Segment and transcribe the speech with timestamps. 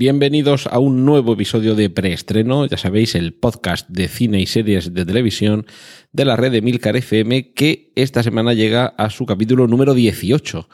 [0.00, 4.94] Bienvenidos a un nuevo episodio de Preestreno, ya sabéis, el podcast de cine y series
[4.94, 5.66] de televisión
[6.12, 10.70] de la red de Milcar FM que esta semana llega a su capítulo número 18,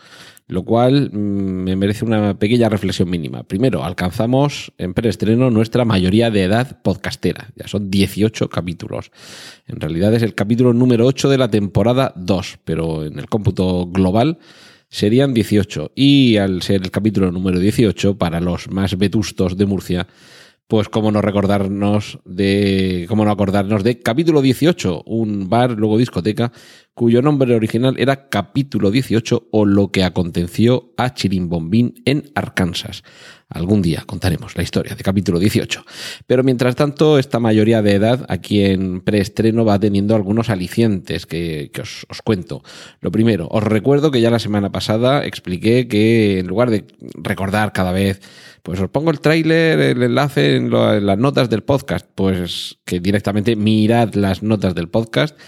[0.47, 3.43] lo cual mm, me merece una pequeña reflexión mínima.
[3.43, 9.11] Primero, alcanzamos en preestreno nuestra mayoría de edad podcastera, ya son 18 capítulos.
[9.67, 13.89] En realidad es el capítulo número 8 de la temporada 2, pero en el cómputo
[13.89, 14.39] global
[14.97, 15.93] serían 18.
[15.95, 20.07] Y al ser el capítulo número 18, para los más vetustos de Murcia,
[20.69, 23.05] pues cómo no recordarnos de.
[23.07, 26.51] cómo no acordarnos de capítulo 18, un bar, luego discoteca,
[26.95, 33.05] cuyo nombre original era Capítulo 18 o lo que aconteció a Chirimbombín en Arkansas.
[33.49, 35.85] Algún día contaremos la historia de capítulo 18.
[36.27, 41.71] Pero mientras tanto, esta mayoría de edad aquí en preestreno va teniendo algunos alicientes que,
[41.81, 42.65] os, os, cuento.
[43.01, 46.87] Lo primero, os recuerdo que ya la semana pasada expliqué que en lugar de
[47.23, 48.21] recordar cada vez,
[48.65, 52.79] pues os pongo el tráiler, el enlace en, lo, en las notas del podcast, pues
[52.85, 55.39] que directamente mirad las notas del podcast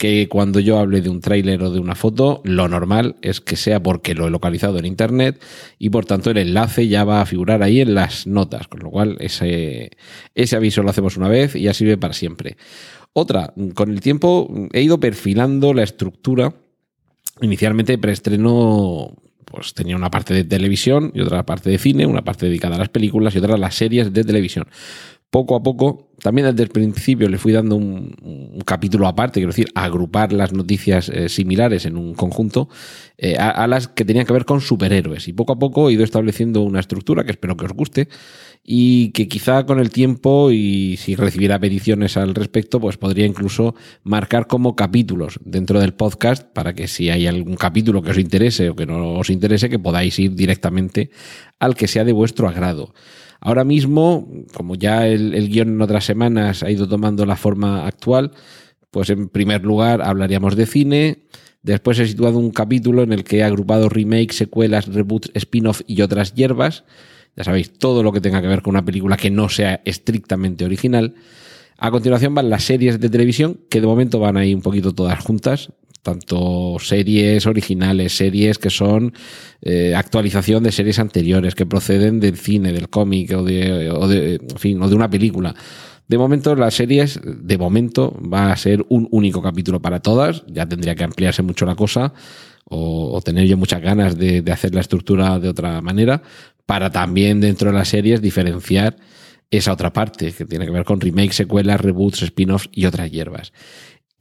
[0.00, 3.56] que cuando yo hable de un tráiler o de una foto, lo normal es que
[3.56, 5.38] sea porque lo he localizado en internet
[5.78, 8.90] y por tanto el enlace ya va a figurar ahí en las notas, con lo
[8.90, 9.90] cual ese,
[10.34, 12.56] ese aviso lo hacemos una vez y ya sirve para siempre.
[13.12, 16.54] Otra, con el tiempo he ido perfilando la estructura.
[17.42, 19.14] Inicialmente preestreno
[19.44, 22.78] pues tenía una parte de televisión y otra parte de cine, una parte dedicada a
[22.78, 24.66] las películas y otra a las series de televisión
[25.30, 29.68] poco a poco, también desde el principio le fui dando un, capítulo aparte, quiero decir,
[29.74, 32.68] agrupar las noticias eh, similares en un conjunto
[33.16, 35.28] eh, a, a, las que tenían que ver con superhéroes.
[35.28, 38.08] Y poco a poco he ido estableciendo una estructura que espero que os guste
[38.64, 43.74] y que quizá con el tiempo y si recibiera peticiones al respecto, pues podría incluso
[44.02, 48.70] marcar como capítulos dentro del podcast para que si hay algún capítulo que os interese
[48.70, 51.10] o que no os interese, que podáis ir directamente
[51.58, 52.94] al que sea de vuestro agrado.
[53.40, 57.86] Ahora mismo, como ya el, el, guion en otras semanas ha ido tomando la forma
[57.86, 58.32] actual,
[58.90, 61.24] pues en primer lugar hablaríamos de cine.
[61.62, 66.02] Después he situado un capítulo en el que he agrupado remakes, secuelas, reboots, spin-off y
[66.02, 66.84] otras hierbas.
[67.36, 70.64] Ya sabéis, todo lo que tenga que ver con una película que no sea estrictamente
[70.64, 71.14] original.
[71.78, 75.18] A continuación van las series de televisión, que de momento van ahí un poquito todas
[75.20, 75.72] juntas
[76.02, 79.12] tanto series originales, series que son
[79.62, 84.34] eh, actualización de series anteriores, que proceden del cine, del cómic o de, o de,
[84.36, 85.54] en fin, o de una película.
[86.08, 90.42] De momento, las series, de momento, va a ser un único capítulo para todas.
[90.48, 92.12] Ya tendría que ampliarse mucho la cosa
[92.64, 96.22] o, o tener yo muchas ganas de, de hacer la estructura de otra manera
[96.66, 98.96] para también dentro de las series diferenciar
[99.52, 103.52] esa otra parte que tiene que ver con remakes, secuelas, reboots, spin-offs y otras hierbas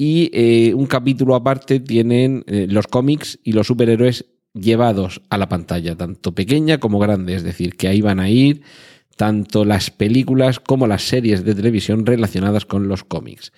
[0.02, 5.50] y eh, un capítulo aparte tienen eh, los cómics y los superhéroes llevados a la
[5.50, 8.62] pantalla, tanto pequeña como grande, es decir, que ahí van a ir
[9.18, 13.52] tanto las películas como las series de televisión relacionadas con los cómics.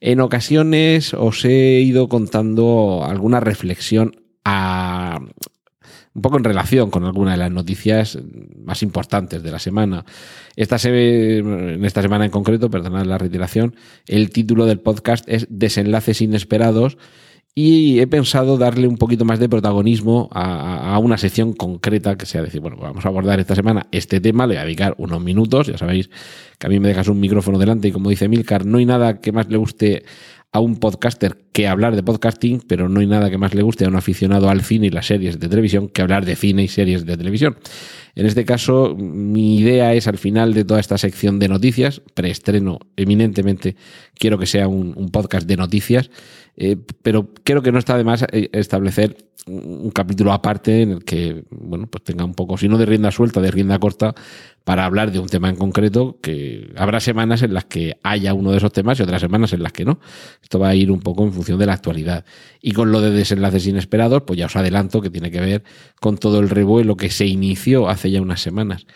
[0.00, 4.16] En ocasiones os he ido contando alguna reflexión
[4.46, 5.20] a,
[6.14, 8.18] un poco en relación con alguna de las noticias
[8.64, 10.04] más importantes de la semana.
[10.56, 13.74] Esta se, en esta semana en concreto, perdonad la reiteración,
[14.06, 16.98] el título del podcast es Desenlaces inesperados
[17.54, 22.24] y he pensado darle un poquito más de protagonismo a, a, una sección concreta que
[22.24, 25.22] sea decir, bueno, vamos a abordar esta semana este tema, le voy a dedicar unos
[25.22, 26.08] minutos, ya sabéis
[26.58, 29.20] que a mí me dejas un micrófono delante y como dice Milcar, no hay nada
[29.20, 30.02] que más le guste
[30.52, 33.86] a un podcaster que hablar de podcasting, pero no hay nada que más le guste
[33.86, 36.68] a un aficionado al cine y las series de televisión que hablar de cine y
[36.68, 37.56] series de televisión.
[38.14, 42.80] En este caso, mi idea es al final de toda esta sección de noticias, preestreno
[42.96, 43.76] eminentemente,
[44.14, 46.10] quiero que sea un, podcast de noticias,
[46.56, 49.16] eh, pero creo que no está de más establecer
[49.46, 53.10] un capítulo aparte en el que, bueno, pues tenga un poco, si no de rienda
[53.10, 54.14] suelta, de rienda corta,
[54.64, 58.52] para hablar de un tema en concreto, que habrá semanas en las que haya uno
[58.52, 59.98] de esos temas y otras semanas en las que no.
[60.42, 62.24] Esto va a ir un poco en función de la actualidad.
[62.60, 65.64] Y con lo de desenlaces inesperados, pues ya os adelanto que tiene que ver
[66.00, 68.86] con todo el revuelo que se inició hace ya unas semanas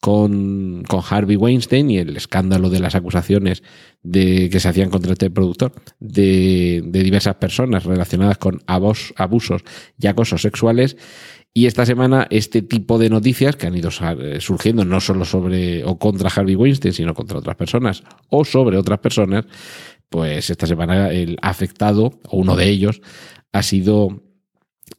[0.00, 3.62] con, con, Harvey Weinstein y el escándalo de las acusaciones
[4.02, 9.62] de, que se hacían contra este productor de, diversas personas relacionadas con abusos
[9.98, 10.96] y acosos sexuales.
[11.52, 13.90] Y esta semana este tipo de noticias que han ido
[14.40, 18.98] surgiendo no solo sobre o contra Harvey Weinstein, sino contra otras personas o sobre otras
[18.98, 19.46] personas,
[20.10, 23.00] pues esta semana el afectado, o uno de ellos,
[23.52, 24.25] ha sido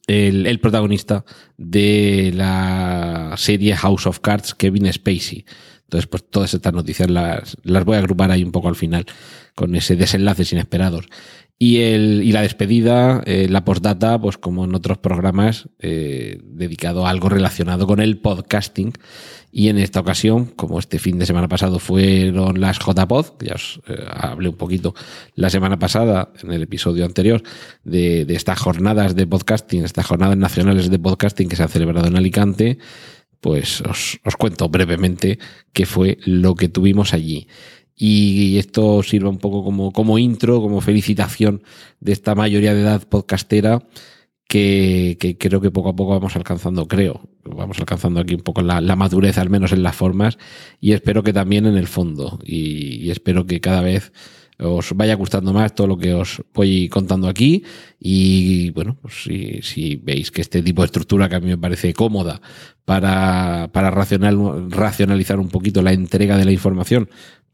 [0.08, 1.26] el, el, protagonista
[1.58, 5.46] de la serie House of Cards, Kevin Spacey.
[5.84, 9.06] Entonces, pues todas estas noticias las, las voy a agrupar ahí un poco al final,
[9.56, 11.06] con ese desenlaces inesperados.
[11.60, 17.08] Y, el, y la despedida, eh, la postdata, pues como en otros programas, eh, dedicado
[17.08, 18.94] a algo relacionado con el podcasting.
[19.52, 23.82] Y en esta ocasión, como este fin de semana pasado fueron las JPod, ya os
[23.88, 24.94] eh, hablé un poquito
[25.34, 27.42] la semana pasada, en el episodio anterior,
[27.84, 32.08] de, de estas jornadas de podcasting, estas jornadas nacionales de podcasting que se han celebrado
[32.08, 32.78] en Alicante,
[33.42, 35.40] pues os, os cuento brevemente
[35.74, 37.48] qué fue lo que tuvimos allí
[37.98, 41.64] y esto sirva un poco como, como intro, como felicitación
[42.00, 43.84] de esta mayoría de edad podcastera
[44.48, 48.62] que, que, creo que poco a poco vamos alcanzando, creo, vamos alcanzando aquí un poco
[48.62, 50.38] la, la madurez, al menos en las formas,
[50.80, 54.14] y espero que también en el fondo, y, espero que cada vez
[54.60, 57.64] os vaya gustando más todo lo que os voy contando aquí
[58.00, 61.60] y bueno, pues si, si veis que este tipo de estructura que a mí me
[61.60, 62.42] parece cómoda
[62.84, 67.08] para, para racional, racionalizar un poquito la entrega de la información,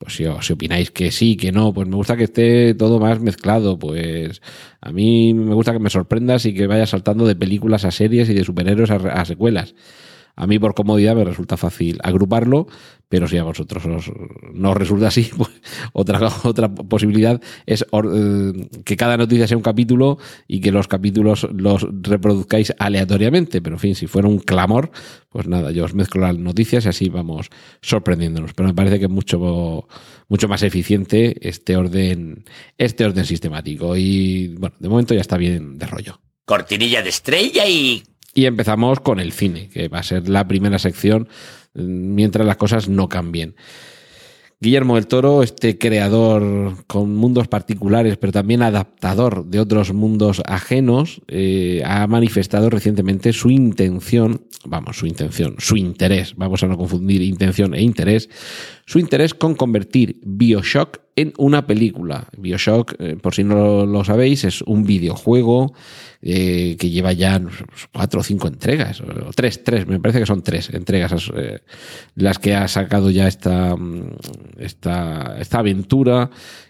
[0.03, 3.21] pues si, si opináis que sí, que no, pues me gusta que esté todo más
[3.21, 4.41] mezclado, pues
[4.81, 8.29] a mí me gusta que me sorprendas y que vaya saltando de películas a series
[8.29, 9.75] y de superhéroes a, a secuelas.
[10.35, 12.67] A mí por comodidad me resulta fácil agruparlo,
[13.13, 14.11] pero si a vosotros os,
[14.53, 15.51] no os resulta así, pues
[15.93, 21.47] otra, otra posibilidad es eh, que cada noticia sea un capítulo y que los capítulos
[21.53, 23.61] los reproduzcáis aleatoriamente.
[23.61, 24.89] Pero en fin, si fuera un clamor,
[25.29, 27.51] pues nada, yo os mezclo las noticias y así vamos
[27.81, 28.55] sorprendiéndonos.
[28.55, 29.87] Pero me parece que es mucho,
[30.27, 32.45] mucho más eficiente este orden,
[32.79, 33.95] este orden sistemático.
[33.95, 36.19] Y bueno, de momento ya está bien de rollo.
[36.45, 38.03] Cortinilla de estrella y
[38.33, 41.27] y empezamos con el cine, que va a ser la primera sección
[41.73, 43.55] mientras las cosas no cambien.
[44.63, 51.21] Guillermo del Toro, este creador con mundos particulares, pero también adaptador de otros mundos ajenos,
[51.27, 57.21] eh, ha manifestado recientemente su intención, vamos, su intención, su interés, vamos a no confundir
[57.23, 58.29] intención e interés,
[58.85, 62.27] su interés con convertir Bioshock en una película.
[62.37, 65.73] Bioshock, eh, por si no lo sabéis, es un videojuego
[66.21, 67.41] eh, que lleva ya
[67.91, 71.59] cuatro o cinco entregas, o tres, tres, me parece que son tres entregas eh,
[72.15, 74.15] las que ha sacado ya esta, mm,
[74.57, 76.29] esta, esta aventura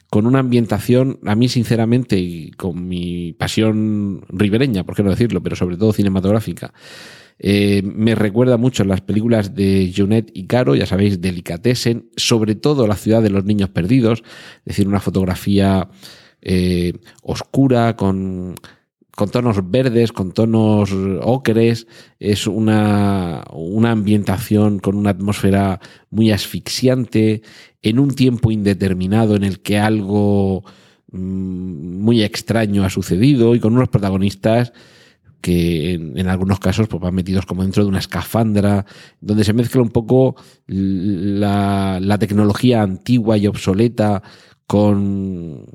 [0.09, 5.41] con una ambientación, a mí sinceramente, y con mi pasión ribereña, por qué no decirlo,
[5.41, 6.71] pero sobre todo cinematográfica,
[7.39, 12.87] eh, me recuerda mucho las películas de Junet y Caro, ya sabéis, Delicatessen, sobre todo
[12.87, 14.23] la ciudad de los niños perdidos,
[14.59, 15.89] es decir, una fotografía
[16.41, 18.55] eh, oscura, con,
[19.15, 20.91] con tonos verdes, con tonos
[21.21, 21.87] ocres,
[22.19, 27.41] es una, una ambientación con una atmósfera muy asfixiante,
[27.81, 30.63] en un tiempo indeterminado en el que algo
[31.11, 34.73] mm, muy extraño ha sucedido y con unos protagonistas
[35.43, 38.85] que en, algunos casos pues, van metidos como dentro de una escafandra,
[39.19, 40.37] donde se mezcla un poco
[40.67, 44.23] la, la tecnología antigua y obsoleta
[44.65, 45.65] con,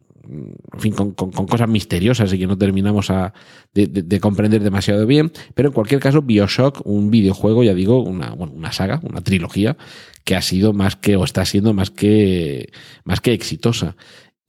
[0.78, 3.34] fin, con, con, con, cosas misteriosas y que no terminamos a,
[3.74, 5.32] de, de, de, comprender demasiado bien.
[5.54, 9.76] Pero en cualquier caso, Bioshock, un videojuego, ya digo, una, bueno, una saga, una trilogía,
[10.24, 12.72] que ha sido más que, o está siendo más que,
[13.04, 13.96] más que exitosa.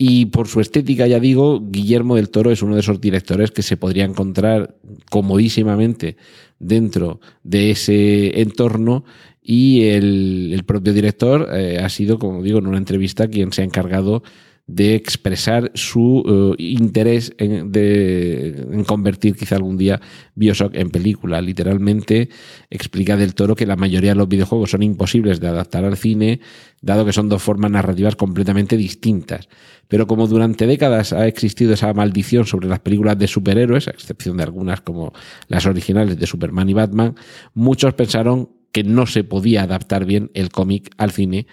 [0.01, 3.61] Y por su estética, ya digo, Guillermo del Toro es uno de esos directores que
[3.61, 4.77] se podría encontrar
[5.09, 6.15] comodísimamente
[6.57, 9.03] dentro de ese entorno
[9.43, 13.65] y el, propio director eh, ha sido, como digo, en una entrevista quien se ha
[13.65, 14.23] encargado
[14.69, 19.99] de expresar su uh, interés en, convertir quizá algún día
[20.35, 21.41] Bioshock en película.
[21.41, 22.29] Literalmente
[22.69, 26.39] explica del toro que la mayoría de los videojuegos son imposibles de adaptar al cine,
[26.81, 29.49] dado que son dos formas narrativas completamente distintas.
[29.87, 34.37] Pero como durante décadas ha existido esa maldición sobre las películas de superhéroes, a excepción
[34.37, 35.13] de algunas como
[35.47, 37.15] las originales de Superman y Batman,
[37.55, 41.47] muchos pensaron que no se podía adaptar bien el cómic al cine.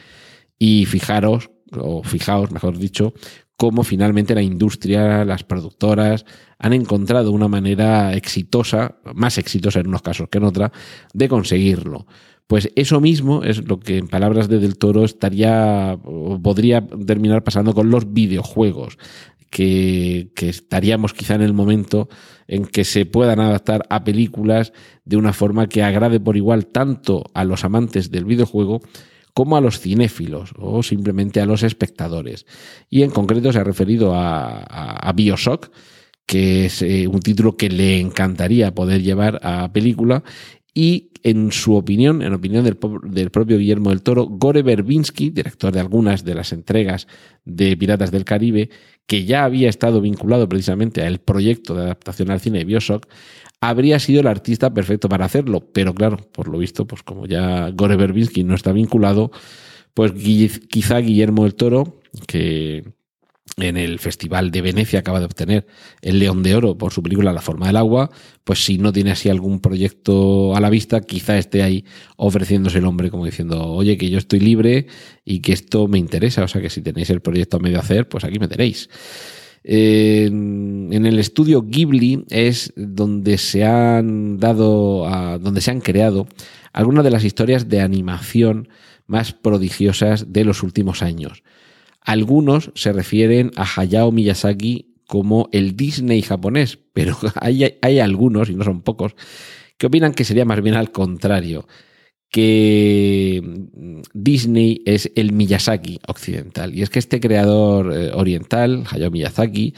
[0.59, 3.15] Y fijaros o fijaos, mejor dicho,
[3.57, 6.25] cómo finalmente la industria, las productoras
[6.59, 10.73] han encontrado una manera exitosa, más exitosa en unos casos que en otra,
[11.13, 12.07] de conseguirlo.
[12.47, 15.99] Pues eso mismo es lo que en palabras de Del Toro estaría
[16.43, 18.99] podría terminar pasando con los videojuegos.
[19.49, 22.09] Que, que, estaríamos quizá en el momento
[22.47, 24.73] en que se puedan adaptar a películas
[25.05, 28.81] de una forma que agrade por igual tanto a los amantes del videojuego
[29.37, 32.47] como a los cinéfilos o simplemente a los espectadores.
[32.89, 35.71] Y en concreto se ha referido a, Bioshock,
[36.25, 40.25] que es eh, un título que le encantaría poder llevar a película
[40.79, 45.81] y en su opinión, en opinión del, propio Guillermo del Toro, Gore Verbinski, director de
[45.81, 47.09] algunas de las entregas
[47.47, 48.69] de Piratas del Caribe,
[49.07, 53.07] que ya había estado vinculado precisamente al proyecto de adaptación al cine de Bioshock,
[53.59, 55.67] habría sido el artista perfecto para hacerlo.
[55.73, 59.31] Pero claro, por lo visto, pues como ya Gore Verbinski no está vinculado,
[59.95, 60.13] pues
[60.69, 62.85] quizá Guillermo del Toro, que
[63.59, 65.67] en el Festival de Venecia acaba de obtener
[66.03, 68.11] el León de Oro por su película La forma del agua,
[68.45, 71.85] pues si no tiene así algún proyecto a la vista, quizá esté ahí
[72.17, 74.89] ofreciéndose el hombre como diciendo, oye, que yo estoy libre
[75.25, 78.09] y que esto me interesa, o sea que si tenéis el proyecto a medio hacer,
[78.09, 78.91] pues aquí me tenéis.
[79.65, 86.29] en el estudio Ghibli es donde se han dado, a, donde se han creado
[86.75, 88.69] algunas de las historias de animación
[89.07, 91.43] más prodigiosas de los últimos años.
[92.07, 98.55] Algunos se refieren a Hayao Miyazaki como el Disney japonés, pero hay, hay, algunos, y
[98.55, 99.17] no son pocos,
[99.77, 101.67] que opinan que sería más bien al contrario,
[102.31, 103.43] que
[104.15, 106.75] Disney es el Miyazaki occidental.
[106.75, 109.75] Y es que este creador eh, oriental, Hayao Miyazaki,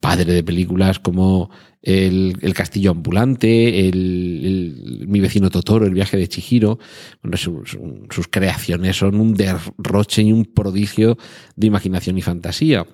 [0.00, 1.50] padre de películas como
[1.82, 6.78] el, Castillo Ambulante, el, Mi vecino Totoro, El viaje de Chihiro.
[7.22, 11.16] Bueno, sus creaciones son un derroche y un prodigio
[11.56, 12.86] de imaginación y fantasía.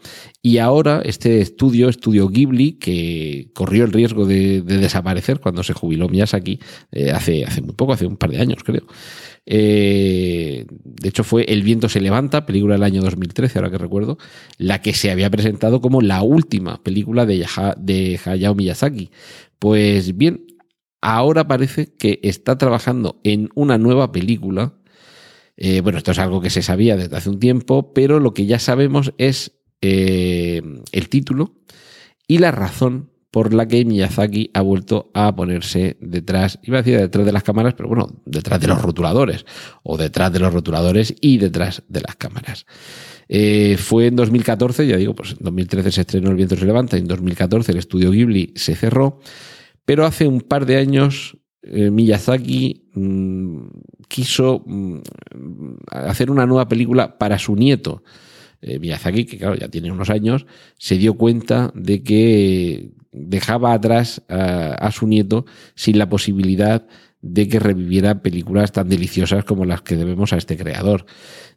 [0.43, 6.09] Y ahora este estudio, Estudio Ghibli, que corrió el riesgo de, desaparecer cuando se jubiló
[6.09, 6.61] Miyazaki,
[6.93, 8.85] eh, hace, hace muy poco, hace un par de años creo.
[9.47, 14.19] Eh, de hecho, fue El viento se levanta, película del año 2013, ahora que recuerdo,
[14.59, 17.47] la que se había presentado como la última película de,
[17.79, 18.74] de Hayao Miyazaki.
[19.59, 20.47] Pues bien,
[21.01, 24.75] ahora parece que está trabajando en una nueva película.
[25.57, 28.47] Eh, bueno, esto es algo que se sabía desde hace un tiempo, pero lo que
[28.47, 30.63] ya sabemos es eh,
[30.93, 31.57] el título
[32.27, 37.01] y la razón por la que Miyazaki ha vuelto a ponerse detrás, iba a decir
[37.01, 39.45] detrás de las cámaras, pero bueno, detrás de los rotuladores,
[39.83, 42.65] o detrás de los rotuladores y detrás de las cámaras.
[43.29, 46.97] Eh, fue en 2014, ya digo, pues en 2013 se estrenó El viento se levanta,
[46.97, 49.21] en 2014 el estudio Ghibli se cerró,
[49.85, 53.59] pero hace un par de años eh, Miyazaki mm,
[54.09, 54.99] quiso mm,
[55.87, 58.03] hacer una nueva película para su nieto.
[58.61, 60.47] Eh, Miyazaki, que claro, ya tiene unos años,
[60.79, 66.87] se dio cuenta de que dejaba atrás a, su nieto sin la posibilidad
[67.23, 71.07] de que reviviera películas tan deliciosas como las que debemos a este creador.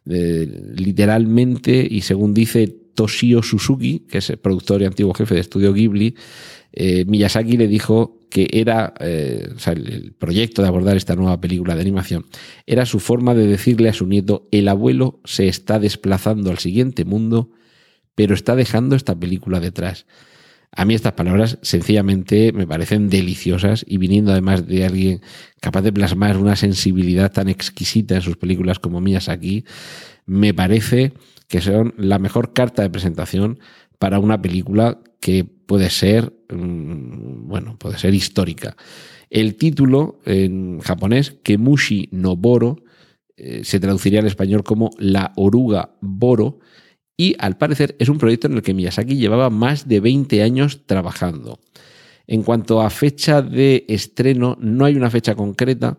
[0.04, 5.72] Literalmente, y según dice Toshio Suzuki, que es el productor y antiguo jefe de estudio
[5.72, 6.16] Ghibli,
[6.72, 11.80] eh, Miyazaki le dijo que era, eh, el proyecto de abordar esta nueva película de
[11.80, 12.26] animación,
[12.66, 17.04] era su forma de decirle a su nieto, el abuelo se está desplazando al siguiente
[17.04, 17.50] mundo,
[18.14, 20.06] pero está dejando esta película detrás.
[20.72, 25.20] A mí estas palabras sencillamente me parecen deliciosas y viniendo además de alguien
[25.60, 29.64] capaz de plasmar una sensibilidad tan exquisita en sus películas como mías aquí,
[30.26, 31.14] me parece
[31.48, 33.58] que son la mejor carta de presentación
[33.98, 38.76] para una película que puede ser, mm, bueno, puede ser histórica.
[39.30, 42.84] El título en japonés, Kemushi no Boro,
[43.36, 46.60] eh, se traduciría al español como La oruga Boro,
[47.20, 50.86] y al parecer es un proyecto en el que Miyazaki llevaba más de 20 años
[50.86, 51.58] trabajando.
[52.28, 55.98] En cuanto a fecha de estreno, no hay una fecha concreta,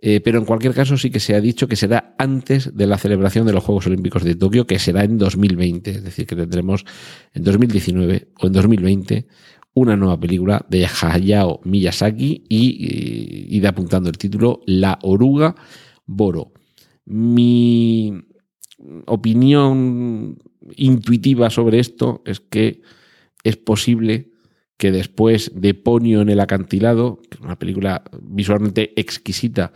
[0.00, 2.96] eh, pero en cualquier caso sí que se ha dicho que será antes de la
[2.96, 6.86] celebración de los Juegos Olímpicos de Tokio, que será en 2020, es decir, que tendremos
[7.34, 9.26] en 2019 o en 2020
[9.74, 15.54] una nueva película de Hayao Miyazaki y, y de apuntando el título La oruga
[16.06, 16.52] Boro.
[17.04, 18.28] Mi
[19.06, 20.38] opinión
[20.76, 22.82] intuitiva sobre esto es que
[23.44, 24.30] es posible
[24.76, 29.72] que después de Ponio en el acantilado, que es una película visualmente exquisita,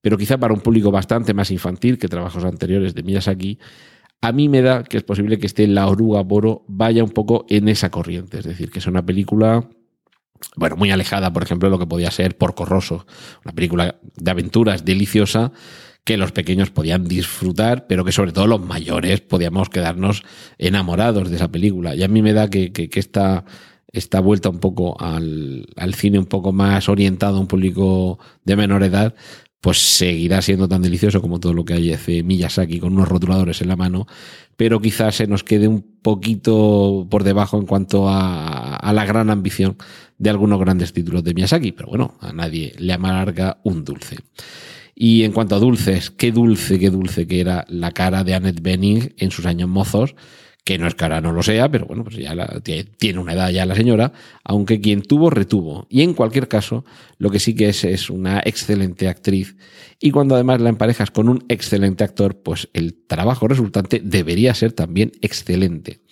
[0.00, 3.58] pero quizá para un público bastante más infantil que trabajos anteriores de Miyazaki,
[4.22, 7.46] a mí me da que es posible que esté La oruga Boro vaya un poco
[7.48, 9.68] en esa corriente, es decir, que es una película
[10.56, 13.06] bueno, muy alejada, por ejemplo, de lo que podía ser Porco Rosso,
[13.44, 15.52] una película de aventuras deliciosa,
[16.04, 20.22] que los pequeños podían disfrutar, pero que sobre todo los mayores podíamos quedarnos
[20.58, 21.94] enamorados de esa película.
[21.94, 23.44] Y a mí me da que, que, esta,
[23.92, 28.56] esta, vuelta un poco al, al, cine un poco más orientado a un público de
[28.56, 29.14] menor edad,
[29.60, 33.60] pues seguirá siendo tan delicioso como todo lo que hay hace Miyazaki con unos rotuladores
[33.60, 34.06] en la mano,
[34.56, 39.28] pero quizás se nos quede un poquito por debajo en cuanto a, a la gran
[39.28, 39.76] ambición
[40.16, 44.16] de algunos grandes títulos de Miyazaki, pero bueno, a nadie le amarga un dulce.
[45.02, 48.60] Y en cuanto a dulces, qué dulce, qué dulce que era la cara de Annette
[48.60, 50.14] Bening en sus años mozos,
[50.62, 52.60] que no es que ahora no lo sea, pero bueno, pues ya la-
[52.98, 54.12] tiene una edad ya la señora,
[54.44, 55.86] aunque quien tuvo, retuvo.
[55.88, 56.84] Y en cualquier caso,
[57.16, 59.56] lo que sí que es es una excelente actriz.
[60.00, 64.72] Y cuando además la emparejas con un excelente actor, pues el trabajo resultante debería ser
[64.72, 66.02] también excelente.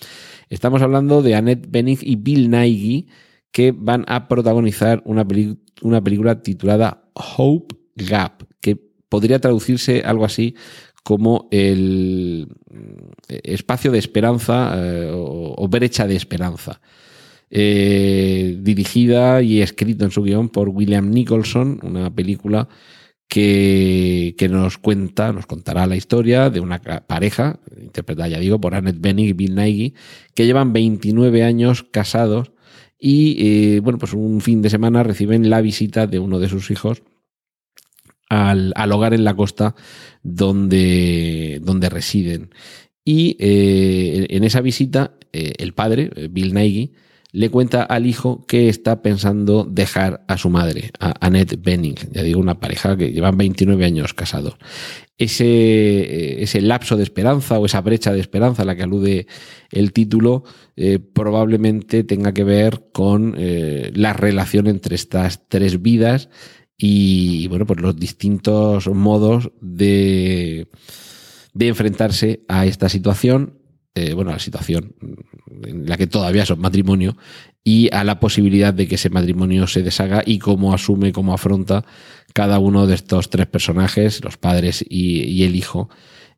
[0.48, 3.08] Estamos hablando de Annette Bening y Bill Nighy,
[3.52, 8.47] que van a protagonizar una, película titulada Hope Gap,
[9.08, 10.54] podría traducirse algo así
[11.02, 12.48] como el
[13.28, 16.80] eh, espacio de esperanza eh, o, brecha de esperanza.
[17.50, 22.68] Eh, dirigida y escrito en su guion por William Nicholson, una película
[23.26, 28.74] que, que nos cuenta, nos contará la historia de una pareja, interpretada, ya digo, por
[28.74, 29.94] Annette Bening y Bill Nighy,
[30.34, 32.52] que llevan 29 años casados
[32.98, 37.02] y, bueno, pues un fin de semana reciben la visita de uno de sus hijos
[38.28, 39.74] al, al hogar en la costa
[40.22, 42.50] donde, donde residen.
[43.04, 46.92] Y eh, en esa visita, eh, el padre, eh, Bill Nighy,
[47.32, 52.22] le cuenta al hijo que está pensando dejar a su madre, a Annette Benning, ya
[52.22, 54.56] digo, una pareja que llevan 29 años casados.
[55.16, 59.26] Ese, ese lapso de esperanza o esa brecha de esperanza a la que alude
[59.72, 60.44] el título
[61.12, 66.28] probablemente tenga que ver con la relación entre estas tres vidas
[66.78, 70.68] y, bueno, pues los distintos modos de,
[71.52, 73.58] de enfrentarse a esta situación,
[73.96, 74.94] eh, bueno, a la situación
[75.64, 77.16] en la que todavía son matrimonio
[77.64, 81.84] y a la posibilidad de que ese matrimonio se deshaga y cómo asume, cómo afronta
[82.32, 85.90] cada uno de estos tres personajes, los padres y, y el hijo,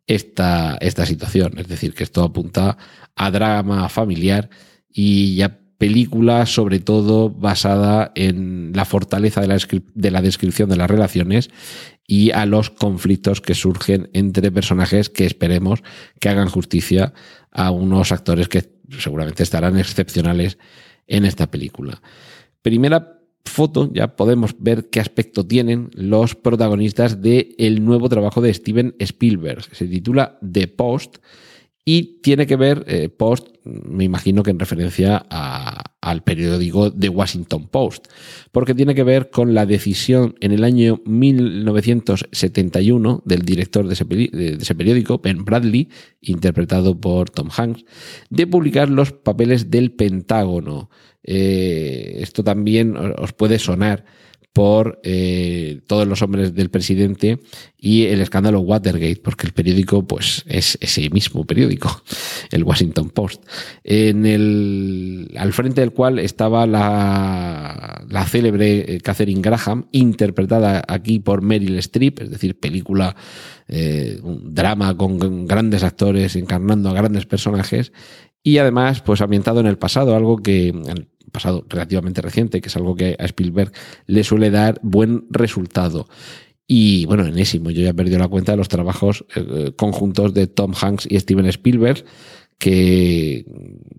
[0.07, 1.59] esta, esta situación.
[1.59, 2.79] Es decir, que esto apunta
[3.15, 4.49] a drama familiar
[4.89, 9.57] y ya película sobre todo basada en la fortaleza de la,
[9.95, 11.49] de la descripción de las relaciones
[12.07, 15.83] y a los conflictos que surgen entre personajes que esperemos
[16.21, 17.15] que hagan justicia
[17.51, 18.69] a unos actores que
[18.99, 20.59] seguramente estarán excepcionales
[21.07, 22.03] en esta película.
[22.61, 28.53] Primera foto, ya podemos ver qué aspecto tienen los protagonistas del el nuevo trabajo de
[28.53, 29.65] Steven Spielberg.
[29.75, 31.17] Se titula The Post
[31.85, 37.09] y tiene que ver, eh, Post, me imagino que en referencia a- al periódico The
[37.09, 38.07] Washington Post,
[38.53, 44.75] porque tiene que ver con la decisión en el año 1971 del director de ese,
[44.75, 45.89] periódico, Ben Bradley,
[46.21, 47.85] interpretado por Tom Hanks,
[48.31, 50.91] de publicar los papeles del Pentágono.
[51.23, 54.05] Eh, esto también os puede sonar
[54.53, 57.39] por eh, todos los hombres del presidente
[57.79, 62.03] y el escándalo Watergate, porque el periódico pues es ese mismo periódico,
[62.51, 63.45] el Washington Post,
[63.85, 71.21] en el, al frente del cual estaba la, la célebre eh, Catherine Graham, interpretada aquí
[71.21, 73.15] por Meryl Streep, es decir, película,
[73.69, 77.93] eh, un drama con grandes actores encarnando a grandes personajes,
[78.43, 80.75] y además pues ambientado en el pasado, algo que
[81.31, 83.73] pasado relativamente reciente, que es algo que a Spielberg
[84.07, 86.09] le suele dar buen resultado.
[86.67, 90.47] Y bueno, enésimo, yo ya he perdido la cuenta de los trabajos eh, conjuntos de
[90.47, 92.05] Tom Hanks y Steven Spielberg,
[92.59, 93.45] que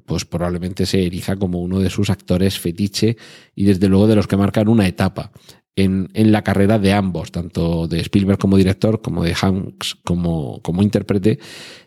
[0.06, 3.18] pues probablemente se erija como uno de sus actores fetiche
[3.56, 5.32] y desde luego de los que marcan una etapa
[5.76, 10.62] en, en la carrera de ambos, tanto de Spielberg como director, como de Hanks como,
[10.62, 11.40] como intérprete,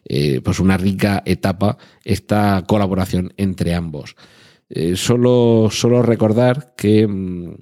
[0.05, 4.17] eh, pues una rica etapa esta colaboración entre ambos.
[4.71, 7.55] Eh, solo, solo recordar que mm,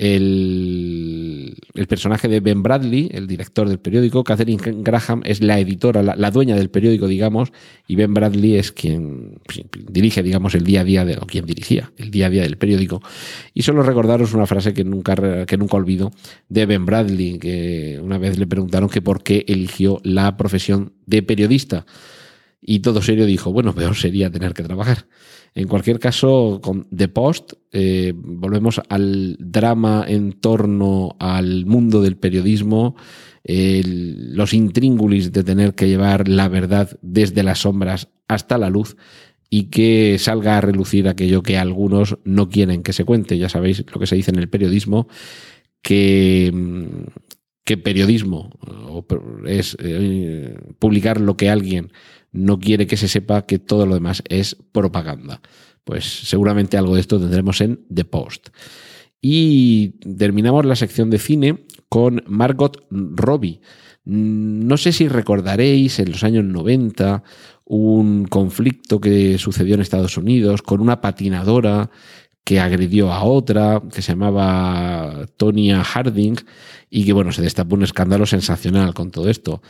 [0.00, 6.02] el, el, personaje de Ben Bradley, el director del periódico, Catherine Graham es la editora,
[6.02, 7.52] la, dueña del periódico, digamos,
[7.86, 9.40] y Ben Bradley es quien
[9.90, 12.56] dirige, digamos, el día a día, de, o quien dirigía el día a día del
[12.56, 13.02] periódico.
[13.52, 16.12] Y solo recordaros una frase que nunca, que nunca olvido
[16.48, 21.22] de Ben Bradley, que una vez le preguntaron que por qué eligió la profesión de
[21.22, 21.84] periodista.
[22.62, 25.04] Y todo serio dijo, bueno, peor sería tener que trabajar.
[25.54, 32.16] En cualquier caso, con The Post eh, volvemos al drama en torno al mundo del
[32.16, 32.96] periodismo,
[33.42, 38.96] los intríngulis de tener que llevar la verdad desde las sombras hasta la luz
[39.50, 43.36] y que salga a relucir aquello que algunos no quieren que se cuente.
[43.36, 45.08] Ya sabéis lo que se dice en el periodismo,
[45.82, 46.52] que,
[47.64, 48.50] que periodismo
[49.46, 51.92] es eh, publicar lo que alguien
[52.32, 55.40] no quiere que se sepa que todo lo demás es propaganda.
[55.84, 58.48] Pues seguramente algo de esto tendremos en The Post.
[59.20, 63.60] Y terminamos la sección de cine con Margot Robbie.
[64.04, 67.22] No sé si recordaréis en los años 90
[67.64, 71.90] un conflicto que sucedió en Estados Unidos con una patinadora
[72.44, 76.36] que agredió a otra, que se llamaba Tonya Harding,
[76.88, 79.62] y que bueno, se destapó un escándalo sensacional con todo esto.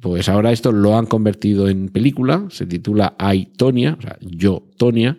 [0.00, 4.68] Pues ahora esto lo han convertido en película, se titula I, Tonya, o sea, yo,
[4.76, 5.18] Tonya,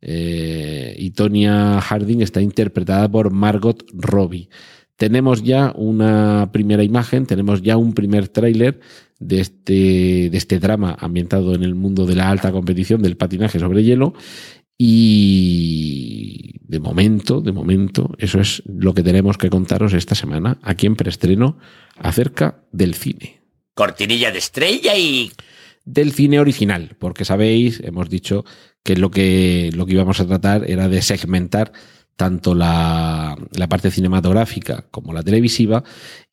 [0.00, 4.48] eh, y Tonya Harding está interpretada por Margot Robbie.
[4.96, 8.80] Tenemos ya una primera imagen, tenemos ya un primer tráiler
[9.18, 13.58] de este, de este drama ambientado en el mundo de la alta competición del patinaje
[13.58, 14.14] sobre hielo
[14.82, 20.86] y de momento, de momento, eso es lo que tenemos que contaros esta semana aquí
[20.86, 21.58] en preestreno
[21.98, 23.39] acerca del cine.
[23.80, 25.32] Cortinilla de estrella y...
[25.86, 28.44] Del cine original, porque sabéis, hemos dicho
[28.82, 31.72] que lo que, lo que íbamos a tratar era de segmentar
[32.14, 35.82] tanto la, la parte cinematográfica como la televisiva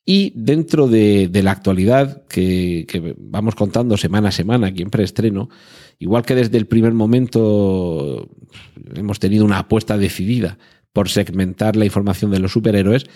[0.04, 5.48] y dentro de, la actualidad que, que, vamos contando semana a semana aquí en preestreno,
[5.98, 8.28] igual que desde el primer momento
[8.94, 10.58] hemos tenido una apuesta decidida
[10.92, 13.06] por segmentar la información de los superhéroes,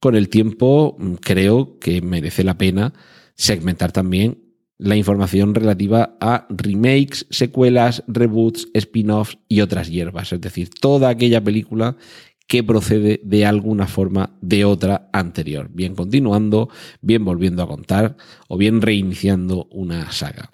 [0.00, 2.94] con el tiempo creo que merece la pena
[3.34, 4.44] segmentar también
[4.78, 11.42] la información relativa a remakes, secuelas, reboots, spin-offs y otras hierbas, es decir, toda aquella
[11.42, 11.96] película
[12.46, 16.68] que procede de alguna forma de otra anterior, bien continuando,
[17.00, 18.16] bien volviendo a contar
[18.48, 20.50] o bien reiniciando una saga.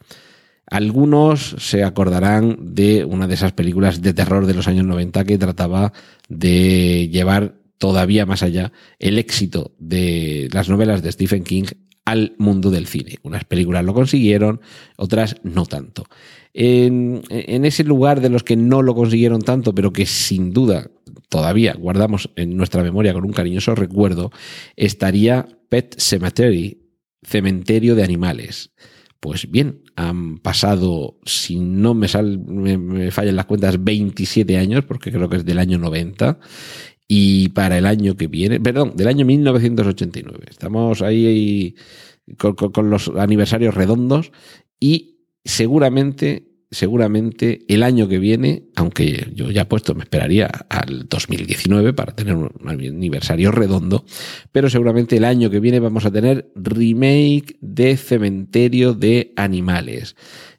[0.67, 5.37] Algunos se acordarán de una de esas películas de terror de los años 90 que
[5.37, 5.93] trataba
[6.29, 11.65] de llevar todavía más allá el éxito de las novelas de Stephen King
[12.11, 13.19] al mundo del cine.
[13.23, 14.61] Unas películas lo consiguieron,
[14.97, 16.07] otras no tanto.
[16.53, 20.91] En, ese lugar de los que no lo consiguieron tanto, pero que sin duda
[21.29, 24.33] todavía guardamos en nuestra memoria con un cariñoso recuerdo,
[24.75, 26.83] estaría Pet Cemetery,
[27.23, 28.73] Cementerio de Animales.
[29.21, 35.13] Pues bien, han pasado, si no me, sal, me fallan las cuentas, 27 años, porque
[35.13, 36.41] creo que es del año 90,
[37.13, 40.47] y para el año que viene, perdón, del año 1989.
[40.49, 41.75] Estamos ahí,
[42.39, 44.31] con, los aniversarios redondos
[44.79, 51.09] y seguramente, seguramente el año que viene, aunque yo ya he puesto, me esperaría al
[51.09, 54.05] 2019 para tener un aniversario redondo,
[54.53, 60.15] pero seguramente el año que viene vamos a tener remake de Cementerio de Animales.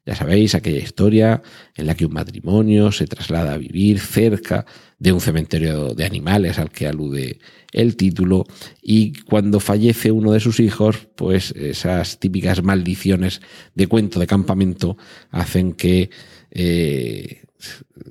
[0.05, 1.43] Ya sabéis, aquella historia
[1.75, 4.65] en la que un matrimonio se traslada a vivir cerca
[5.01, 7.39] de un cementerio de animales al que alude
[7.71, 8.45] el título.
[8.83, 13.41] Y cuando fallece uno de sus hijos, pues esas típicas maldiciones
[13.73, 14.97] de cuento de campamento
[15.31, 16.11] hacen que...
[16.51, 17.41] Eh,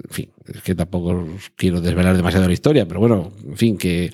[0.05, 4.11] en fin, es que tampoco quiero desvelar demasiado la historia, pero bueno, en fin, que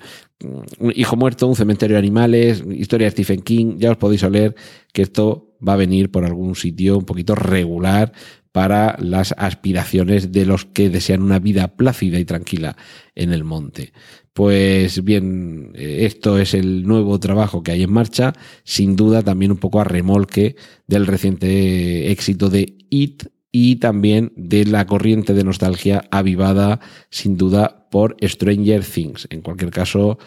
[0.79, 4.55] un hijo muerto, un cementerio de animales, historia de Stephen King, ya os podéis oler
[4.93, 8.11] que esto va a venir por algún sitio un poquito regular
[8.51, 12.75] para las aspiraciones de los que desean una vida plácida y tranquila
[13.13, 13.93] en el monte.
[14.33, 19.57] Pues bien, esto es el nuevo trabajo que hay en marcha, sin duda también un
[19.57, 20.55] poco a remolque
[20.87, 27.87] del reciente éxito de It y también de la corriente de nostalgia avivada sin duda
[27.89, 29.27] por Stranger Things.
[29.31, 30.19] En cualquier caso,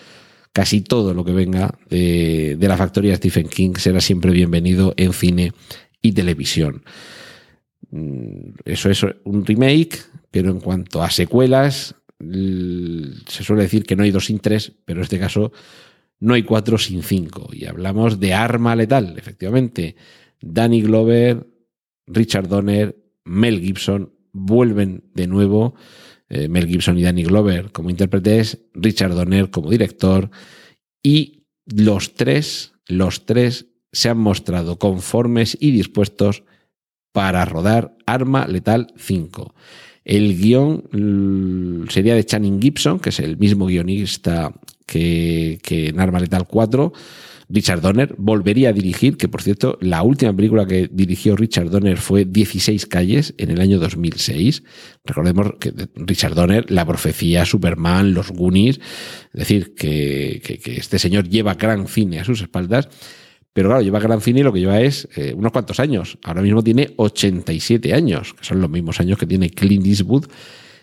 [0.52, 5.12] casi todo lo que venga de, de la factoría Stephen King será siempre bienvenido en
[5.12, 5.52] cine
[6.02, 6.82] y televisión.
[7.90, 9.98] Mm, eso es un remake,
[10.30, 15.00] pero en cuanto a secuelas, se suele decir que no hay dos sin tres, pero
[15.00, 15.52] en este caso
[16.18, 17.48] no hay cuatro sin cinco.
[17.52, 19.96] Y hablamos de Arma Letal, efectivamente.
[20.40, 21.46] Danny Glover,
[22.06, 25.74] Richard Donner, Mel Gibson vuelven de nuevo
[26.30, 30.30] eh, Mel Gibson y Danny Glover como intérpretes, Richard Donner como director,
[31.02, 36.44] y los tres, los tres se han mostrado conformes y dispuestos
[37.12, 39.54] para rodar Arma Letal 5.
[40.04, 44.54] El guion sería de Channing Gibson, que es el mismo guionista
[44.86, 46.92] que, que en Arma Letal 4
[47.52, 51.96] Richard Donner volvería a dirigir, que por cierto, la última película que dirigió Richard Donner
[51.98, 54.62] fue 16 calles en el año 2006.
[55.04, 58.78] Recordemos que Richard Donner, La Profecía, Superman, Los Goonies,
[59.32, 62.88] es decir, que, que, que este señor lleva gran cine a sus espaldas.
[63.52, 66.18] Pero claro, lleva gran cine y lo que lleva es eh, unos cuantos años.
[66.22, 70.26] Ahora mismo tiene 87 años, que son los mismos años que tiene Clint Eastwood.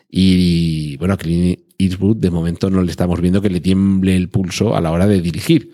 [0.09, 4.75] Y bueno, Clint Eastwood de momento no le estamos viendo que le tiemble el pulso
[4.75, 5.71] a la hora de dirigir.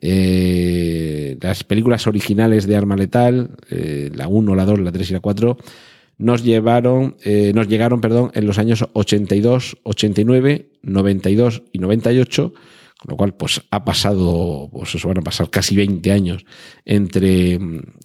[0.00, 5.12] Eh, las películas originales de Arma Letal, eh, la 1, la 2, la 3 y
[5.12, 5.56] la 4,
[6.18, 12.52] nos llevaron, eh, nos llegaron, perdón, en los años 82, 89, 92 y 98,
[12.98, 16.44] con lo cual, pues ha pasado, pues eso van a pasar casi 20 años
[16.84, 17.58] entre,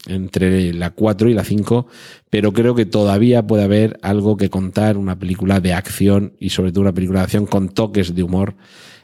[0.07, 1.85] entre la 4 y la 5,
[2.31, 6.71] pero creo que todavía puede haber algo que contar, una película de acción y sobre
[6.71, 8.55] todo una película de acción con toques de humor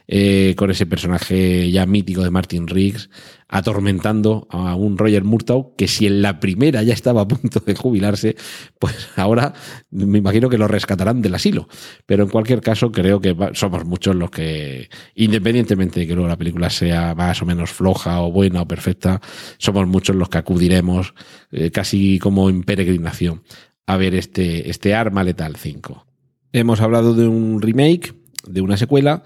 [0.06, 3.08] eh, con ese personaje ya mítico de Martin Riggs,
[3.48, 7.74] atormentando a un Roger Murtaugh que si en la primera ya estaba a punto de
[7.74, 8.36] jubilarse,
[8.78, 9.54] pues ahora
[9.90, 11.68] me imagino que lo rescatarán del asilo.
[12.04, 16.36] Pero en cualquier caso creo que somos muchos los que, independientemente de que luego la
[16.36, 19.20] película sea más o menos floja o buena o perfecta,
[19.58, 21.14] somos muchos los que acudiremos
[21.50, 23.42] eh, casi como en peregrinación
[23.86, 26.06] a ver este, este Arma Letal 5.
[26.52, 28.14] Hemos hablado de un remake,
[28.46, 29.24] de una secuela,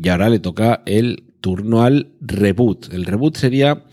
[0.00, 2.92] y ahora le toca el turno al reboot.
[2.92, 3.84] El reboot sería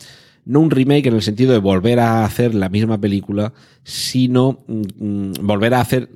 [0.45, 5.33] no un remake en el sentido de volver a hacer la misma película, sino mm,
[5.41, 6.09] volver a hacer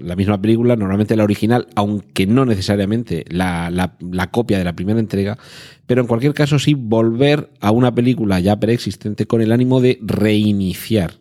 [0.00, 4.98] la misma película, normalmente la original, aunque no necesariamente la, la, copia de la primera
[4.98, 5.38] entrega,
[5.86, 9.98] pero en cualquier caso sí volver a una película ya preexistente con el ánimo de
[10.02, 11.14] reiniciar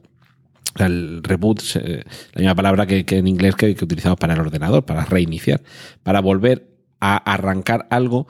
[0.78, 5.62] el reboot, la misma palabra que, en inglés que, utilizamos para el ordenador, para reiniciar,
[6.04, 6.69] para volver
[7.00, 8.28] a arrancar algo,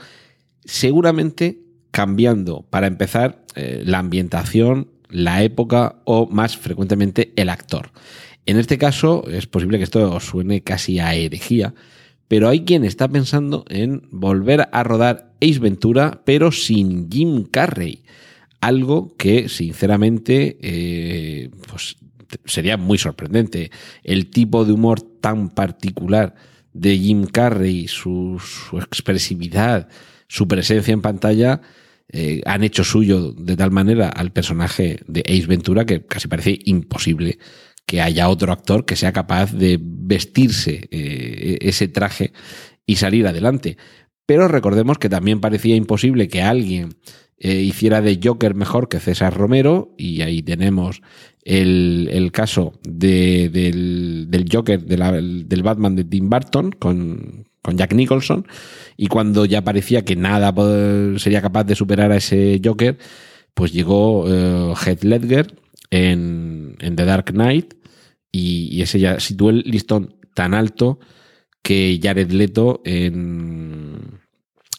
[0.66, 1.60] seguramente
[1.92, 7.92] cambiando, para empezar, eh, la ambientación, la época o más frecuentemente el actor.
[8.46, 11.74] En este caso es posible que esto os suene casi a herejía,
[12.28, 18.04] pero hay quien está pensando en volver a rodar Ace Ventura, pero sin Jim Carrey.
[18.62, 21.98] Algo que, sinceramente, eh, pues
[22.46, 23.72] sería muy sorprendente.
[24.04, 26.36] El tipo de humor tan particular
[26.80, 28.42] de Jim Carrey, su,
[28.74, 29.90] expresividad,
[30.28, 31.62] su presencia en pantalla,
[32.12, 36.58] eh, han hecho suyo de tal manera al personaje de Ace Ventura que casi parece
[36.66, 37.38] imposible
[37.86, 42.32] que haya otro actor que sea capaz de vestirse eh, ese traje
[42.86, 43.78] y salir adelante.
[44.26, 46.96] Pero recordemos que también parecía imposible que alguien
[47.42, 51.02] eh, hiciera de Joker mejor que César Romero, y ahí tenemos
[51.46, 58.46] el, caso de, del, Joker, del Batman de Tim Burton con, Jack Nicholson,
[58.98, 60.54] y cuando ya parecía que nada
[61.18, 62.98] sería capaz de superar a ese Joker,
[63.54, 65.56] pues llegó uh, Heath Ledger
[65.92, 67.76] en, The Dark Knight,
[68.34, 71.00] y, ese ya situó el listón tan alto
[71.62, 74.20] que Jared Leto en,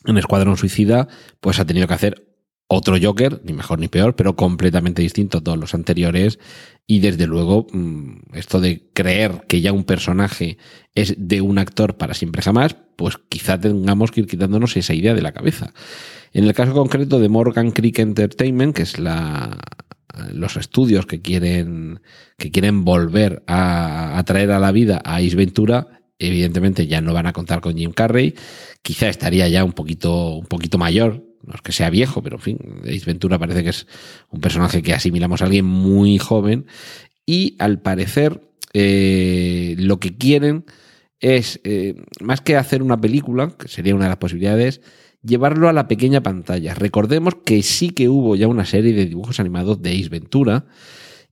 [0.04, 1.08] en Escuadrón Suicida,
[1.40, 2.29] pues ha tenido que hacer
[2.72, 6.38] otro Joker, ni mejor ni peor, pero completamente distinto a todos los anteriores.
[6.86, 10.56] Y desde luego, mm, esto de creer que ya un personaje
[10.94, 15.14] es de un actor para siempre jamás, pues quizá tengamos que ir quitándonos esa idea
[15.14, 15.74] de la cabeza.
[16.32, 19.58] En el caso concreto de Morgan Creek Entertainment, que es la,
[20.32, 22.00] los estudios que quieren,
[22.38, 25.88] que quieren volver a, traer a la vida a Ace Ventura,
[26.20, 28.36] evidentemente ya no van a contar con Jim Carrey.
[28.80, 32.42] Quizá estaría ya un poquito, un poquito mayor no es que sea viejo, pero en
[32.42, 33.86] fin, Ace Ventura parece que es
[34.30, 36.66] un personaje que asimilamos a alguien muy joven
[37.26, 38.40] y al parecer
[38.72, 40.64] eh, lo que quieren
[41.20, 44.80] es, eh, más que hacer una película, que sería una de las posibilidades,
[45.22, 46.74] llevarlo a la pequeña pantalla.
[46.74, 50.66] Recordemos que sí que hubo ya una serie de dibujos animados de Ace Ventura,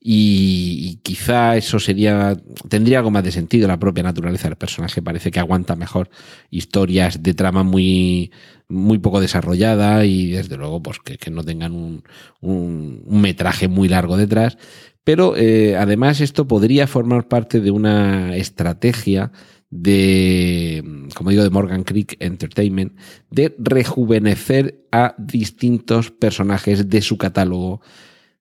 [0.01, 2.37] y, quizá eso sería
[2.69, 5.03] tendría algo más de sentido la propia naturaleza del personaje.
[5.03, 6.11] Parece que aguanta mejor
[6.51, 8.31] historias de trama muy
[8.69, 12.05] muy poco desarrollada y desde luego pues que, no tengan un,
[12.41, 14.59] un, metraje muy largo detrás.
[15.05, 19.33] Pero eh, además esto podría formar parte de una estrategia
[19.71, 22.93] de, como digo, de Morgan Creek Entertainment,
[23.31, 27.81] de rejuvenecer a distintos personajes de su catálogo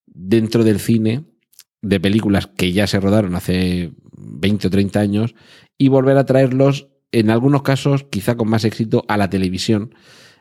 [0.06, 1.26] dentro del cine
[1.82, 5.36] de películas que ya se rodaron hace 20 o 30 años
[5.78, 9.94] y volver a traerlos, en algunos casos, quizá con más éxito, a la televisión.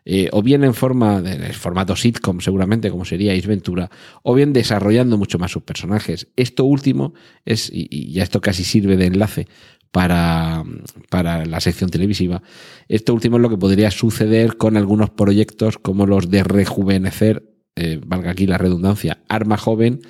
[0.09, 3.91] Eh, o bien en forma de formato sitcom, seguramente, como sería Ace Ventura,
[4.23, 6.29] o bien desarrollando mucho más sus personajes.
[6.37, 7.13] Esto último
[7.45, 9.49] es, y, ya esto casi sirve de enlace
[9.91, 10.63] para,
[11.11, 12.43] para, la sección televisiva,
[12.87, 17.43] esto último es lo que podría suceder con algunos proyectos como los de rejuvenecer,
[17.75, 20.03] eh, valga aquí la redundancia, Arma Joven,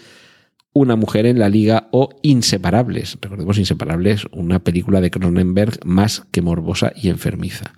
[0.76, 3.16] una mujer en la liga o Inseparables.
[3.22, 7.72] Recordemos Inseparables, una película de Cronenberg más que morbosa y enfermiza.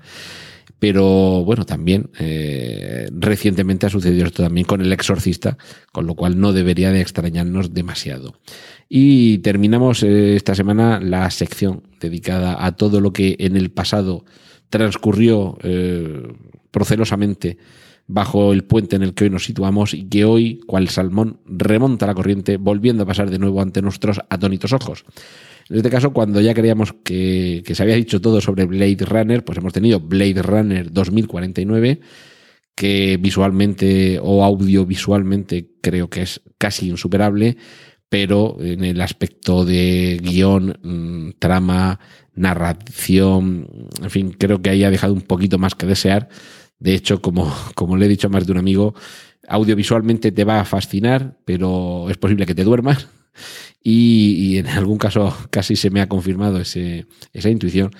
[0.81, 5.57] Pero bueno, también eh, recientemente ha sucedido esto también con El Exorcista,
[5.93, 8.35] con lo cual no debería de extrañarnos demasiado.
[8.89, 14.25] Y terminamos eh, esta semana la sección dedicada a todo lo que en el pasado
[14.71, 16.33] transcurrió eh,
[16.73, 17.59] procelosamente
[18.09, 22.07] bajo el puente en el que hoy nos situamos y que hoy, cual salmón, remonta
[22.07, 25.05] la corriente, volviendo a pasar de nuevo ante nuestros atónitos ojos.
[25.69, 29.59] En este caso, cuando ya creíamos que, se había dicho todo sobre Blade Runner, pues
[29.59, 32.01] hemos tenido Blade Runner 2049,
[32.75, 37.59] que visualmente o audiovisualmente creo que es casi insuperable,
[38.09, 42.01] pero en el aspecto de guion, mm, trama,
[42.35, 46.31] narración, en fin, creo que ahí ha dejado un poquito más que desear
[46.79, 48.95] De hecho, como, como le he dicho a más de un amigo,
[49.49, 53.09] audiovisualmente te va a fascinar, pero es posible que te duermas.
[53.83, 57.91] Y, en algún caso casi se me ha confirmado ese, esa intuición.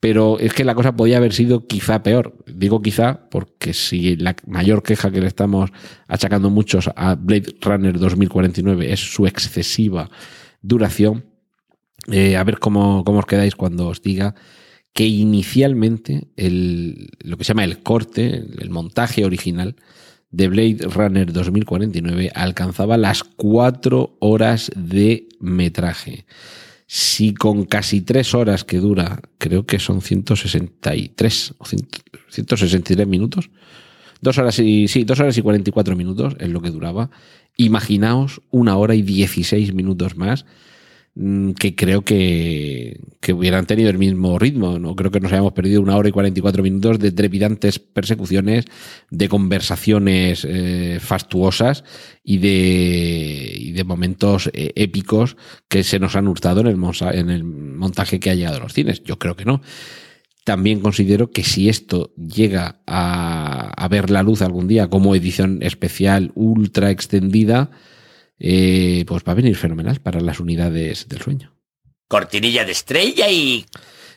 [0.00, 2.36] Pero es que la cosa podía haber sido quizá peor.
[2.46, 5.70] Digo quizá porque si la mayor queja que le estamos
[6.08, 10.10] achacando muchos a Blade Runner 2049 es su excesiva
[10.60, 11.24] duración,
[12.12, 14.34] eh, a ver cómo, cómo os quedáis cuando os diga
[14.94, 19.74] que inicialmente el, lo que se llama el corte, el montaje original
[20.30, 26.26] de Blade Runner 2049 alcanzaba las cuatro horas de metraje.
[26.86, 31.64] Si con casi tres horas que dura, creo que son 163 o
[32.30, 33.50] 163 minutos,
[34.20, 37.10] dos horas y sí, dos horas y 44 minutos es lo que duraba.
[37.56, 40.46] Imaginaos una hora y 16 minutos más
[41.16, 43.00] que creo que,
[43.32, 44.78] hubieran tenido el mismo ritmo.
[44.80, 48.64] No creo que nos hayamos perdido una hora y 44 minutos de trepidantes persecuciones,
[49.10, 51.84] de conversaciones eh, fastuosas
[52.24, 55.36] y de, de momentos eh, épicos
[55.68, 56.78] que se nos han hurtado en el,
[57.12, 59.04] en el montaje que ha llegado a los cines.
[59.04, 59.62] Yo creo que no.
[60.42, 65.60] También considero que si esto llega a, a ver la luz algún día como edición
[65.62, 67.70] especial ultra extendida,
[68.38, 71.52] eh, pues va a venir fenomenal para las unidades del sueño.
[72.08, 73.64] Cortinilla de estrella y...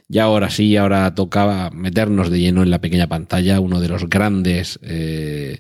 [0.09, 4.07] Y ahora sí, ahora tocaba meternos de lleno en la pequeña pantalla, uno de los
[4.07, 5.59] grandes, eh,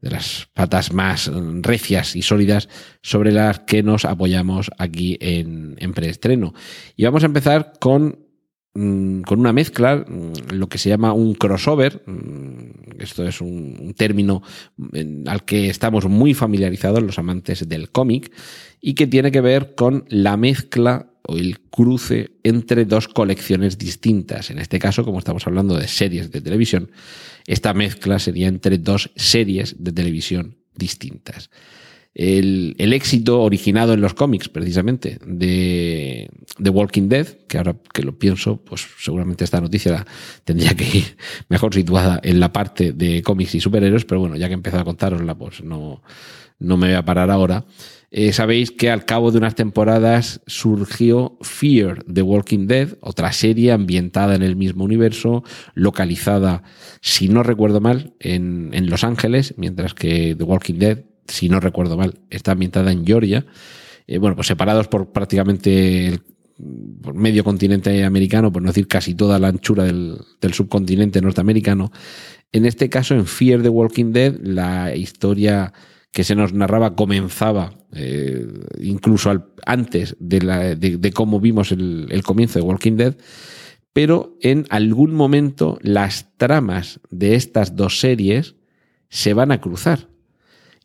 [0.00, 1.30] de las patas más
[1.62, 2.68] recias y sólidas
[3.00, 6.52] sobre las que nos apoyamos aquí en, en preestreno.
[6.96, 8.25] Y vamos a empezar con
[9.24, 12.02] con una mezcla, mm, lo que se llama un crossover.
[12.06, 14.42] Mm, esto es un, término
[15.26, 18.32] al que estamos muy familiarizados los amantes del cómic
[18.80, 24.50] y que tiene que ver con la mezcla o el cruce entre dos colecciones distintas.
[24.50, 26.90] En este caso, como estamos hablando de series de televisión,
[27.46, 31.50] esta mezcla sería entre dos series de televisión distintas
[32.18, 36.30] el, éxito originado en los cómics, precisamente, de,
[36.62, 40.06] The Walking Dead, que ahora que lo pienso, pues seguramente esta noticia
[40.44, 41.16] tendría que ir
[41.50, 44.80] mejor situada en la parte de cómics y superhéroes, pero bueno, ya que he empezado
[44.80, 46.02] a contárosla, pues no,
[46.58, 47.66] no me voy a parar ahora.
[48.10, 53.72] Eh, sabéis que al cabo de unas temporadas surgió Fear The Walking Dead, otra serie
[53.72, 56.62] ambientada en el mismo universo, localizada,
[57.02, 61.60] si no recuerdo mal, en, en Los Ángeles, mientras que The Walking Dead si no
[61.60, 63.46] recuerdo mal, está ambientada en Georgia.
[64.06, 66.20] Eh, bueno, pues separados por prácticamente el
[67.14, 70.18] medio continente americano, por no decir casi toda la anchura del,
[70.52, 71.92] subcontinente norteamericano.
[72.52, 75.72] En este caso, en Fear the Walking Dead, la historia
[76.12, 78.46] que se nos narraba comenzaba eh,
[78.80, 83.16] incluso antes de, cómo vimos el, el comienzo de Walking Dead,
[83.92, 88.54] pero en algún momento las tramas de estas dos series
[89.08, 90.08] se van a cruzar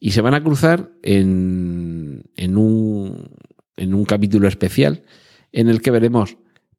[0.04, 3.30] y se van a cruzar en, en, un,
[3.78, 5.04] en un capítulo especial
[5.52, 6.38] en el que veremos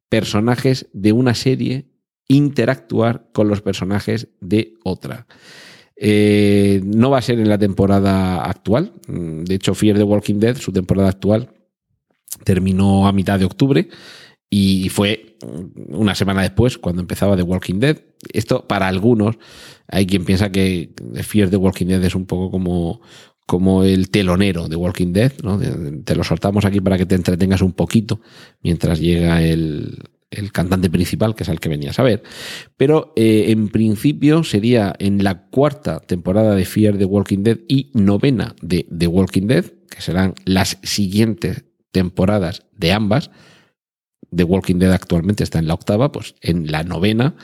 [0.09, 1.87] personajes de una serie
[2.27, 5.25] interactuar con los personajes de otra.
[5.95, 8.93] Eh, no va a ser en la temporada actual.
[9.07, 11.53] De hecho, Fear the Walking Dead, su temporada actual,
[12.43, 13.87] terminó a mitad de octubre
[14.55, 15.37] y fue
[15.89, 17.97] una semana después cuando empezaba The Walking Dead.
[18.31, 19.39] Esto para algunos
[19.87, 23.01] hay quien piensa que Fear the Walking Dead es un poco como,
[23.47, 25.59] como el telonero de Walking Dead, ¿no?
[26.03, 28.21] Te lo soltamos aquí para que te entretengas un poquito
[28.61, 29.97] mientras llega el,
[30.51, 32.21] cantante principal, que es el que venías a ver.
[32.77, 37.89] Pero eh, en principio sería en la cuarta temporada de Fear the Walking Dead y
[37.95, 43.31] novena de The Walking Dead, que serán las siguientes temporadas de ambas.
[44.35, 47.35] The Walking Dead actualmente está en la octava, pues en la novena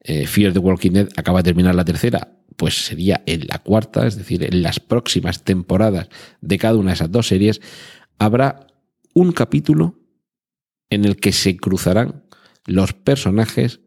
[0.00, 4.06] eh, Fear the Walking Dead acaba de terminar la tercera, pues sería en la cuarta,
[4.06, 6.08] es decir, en las próximas temporadas
[6.40, 7.60] de cada una de esas dos series,
[8.18, 8.66] habrá
[9.14, 9.98] un capítulo
[10.90, 12.24] en el que se cruzarán
[12.66, 13.80] los personajes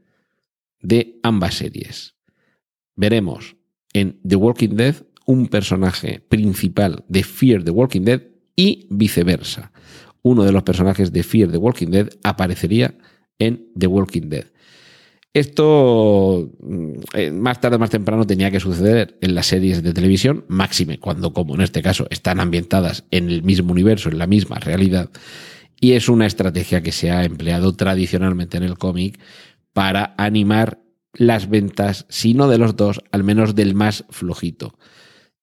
[0.82, 2.16] de ambas series.
[2.96, 3.56] Veremos
[3.94, 8.22] en The Walking Dead un personaje principal de Fear the Walking Dead
[8.56, 9.72] y viceversa.
[10.26, 12.96] Uno de los personajes de Fear the Walking Dead aparecería
[13.38, 14.46] en The Walking Dead.
[15.36, 19.94] Esto mm, eh, más tarde o más temprano tenía que suceder en las series de
[19.94, 24.26] televisión, máxime cuando, como en este caso, están ambientadas en el mismo universo, en la
[24.26, 25.12] misma realidad.
[25.80, 29.20] Y es una estrategia que se ha empleado tradicionalmente en el cómic
[29.74, 30.80] para animar
[31.14, 34.76] las ventas, si no de los dos, al menos del más flojito.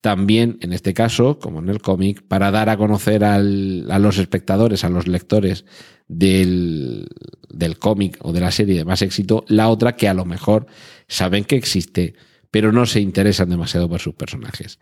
[0.03, 4.83] También, en este caso, como en el cómic, para dar a conocer a los espectadores,
[4.83, 5.63] a los lectores
[6.09, 7.07] del,
[7.47, 10.67] del cómic o de la serie de más éxito, la otra que a lo mejor
[11.07, 12.15] saben que existe,
[12.51, 14.77] pero no se interesan demasiado por sus personajes.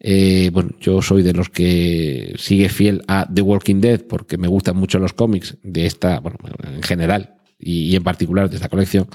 [0.00, 4.48] Eh, bueno, yo soy de los que sigue fiel a The Walking Dead porque me
[4.48, 9.08] gustan mucho los cómics de esta, bueno, en general y, en particular de esta colección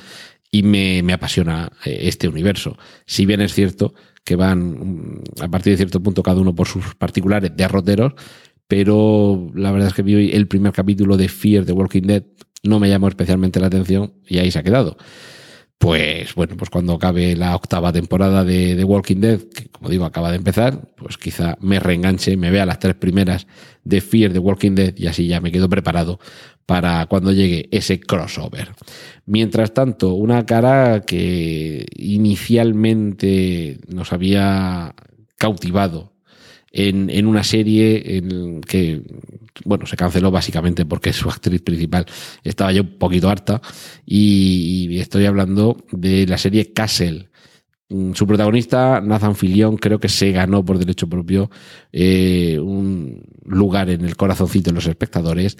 [0.49, 2.75] y me, me, apasiona eh, este universo.
[3.05, 3.93] Si bien es cierto
[4.27, 8.11] que van mm, a partir de cierto punto cada uno por sus particulares derroteros,
[8.67, 12.23] pero la verdad es que vi el primer capítulo de Fear The Walking Dead
[12.63, 14.97] no me llamó especialmente la atención y ahí se ha quedado.
[15.77, 20.03] Pues bueno, pues cuando acabe la octava temporada de The Walking Dead, que como digo
[20.03, 23.47] acaba de empezar, pues quizá me reenganche, me vea las tres primeras
[23.85, 26.19] de Fear The Walking Dead y así ya me quedo preparado
[26.67, 28.75] para cuando llegue ese crossover.
[29.25, 34.93] Mientras tanto, una cara que inicialmente nos había
[35.37, 36.13] cautivado
[36.71, 38.21] en, en una serie
[38.67, 39.01] que
[39.65, 42.05] bueno, se canceló básicamente porque su actriz principal
[42.43, 43.61] estaba ya un poquito harta
[44.05, 47.29] y, estoy hablando de la serie Castle.
[47.89, 51.49] Mm, su protagonista, Nathan Fillion, creo que se ganó por derecho propio
[51.91, 55.57] eh, un lugar en el corazoncito de los espectadores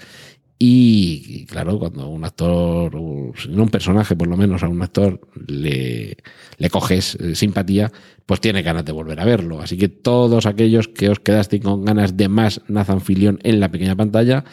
[0.60, 6.16] y, claro, cuando un actor, no un personaje por lo menos, a un actor le,
[6.56, 7.92] le coges eh, simpatía,
[8.26, 9.60] pues tiene ganas de volver a verlo.
[9.60, 13.70] Así que todos aquellos que os quedasteis con ganas de más Nathan Fillion en la
[13.70, 14.44] pequeña pantalla,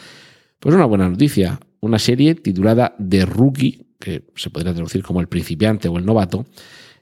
[0.60, 1.58] pues una buena noticia.
[1.80, 6.46] Una serie titulada The Rookie, que se podría traducir como el principiante o el novato,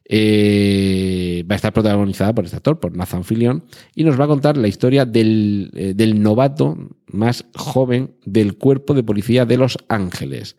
[0.07, 4.29] eh, va a estar protagonizada por este actor, por Nathan Fillion, y nos va a
[4.29, 6.77] contar la historia del, eh, del, novato
[7.07, 10.57] más joven del cuerpo de policía de Los Ángeles.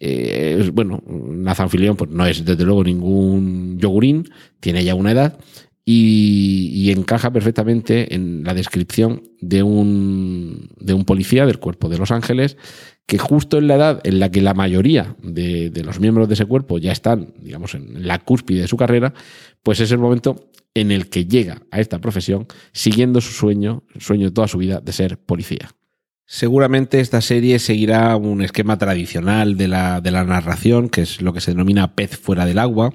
[0.00, 4.28] Eh, bueno, Nathan Fillion pues, no es desde luego ningún yogurín,
[4.60, 5.38] tiene ya una edad
[5.84, 11.98] y, y, encaja perfectamente en la descripción de un, de un policía del cuerpo de
[11.98, 12.56] Los Ángeles
[13.06, 16.44] que justo en la edad en la que la mayoría de, los miembros de ese
[16.44, 19.14] cuerpo ya están, digamos, en la cúspide de su carrera,
[19.62, 24.26] pues es el momento en el que llega a esta profesión siguiendo su sueño, sueño
[24.26, 25.70] de toda su vida de ser policía.
[26.26, 31.32] Seguramente esta serie seguirá un esquema tradicional de la, de la narración, que es lo
[31.32, 32.92] que se denomina pez fuera del agua,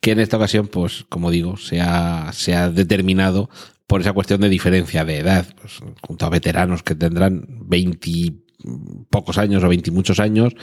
[0.00, 3.50] que en esta ocasión, pues, como digo, se ha, se ha determinado
[3.86, 8.32] por esa cuestión de diferencia de edad, pues, junto a veteranos que tendrán 20
[9.10, 10.54] pocos años o veintimuchos años,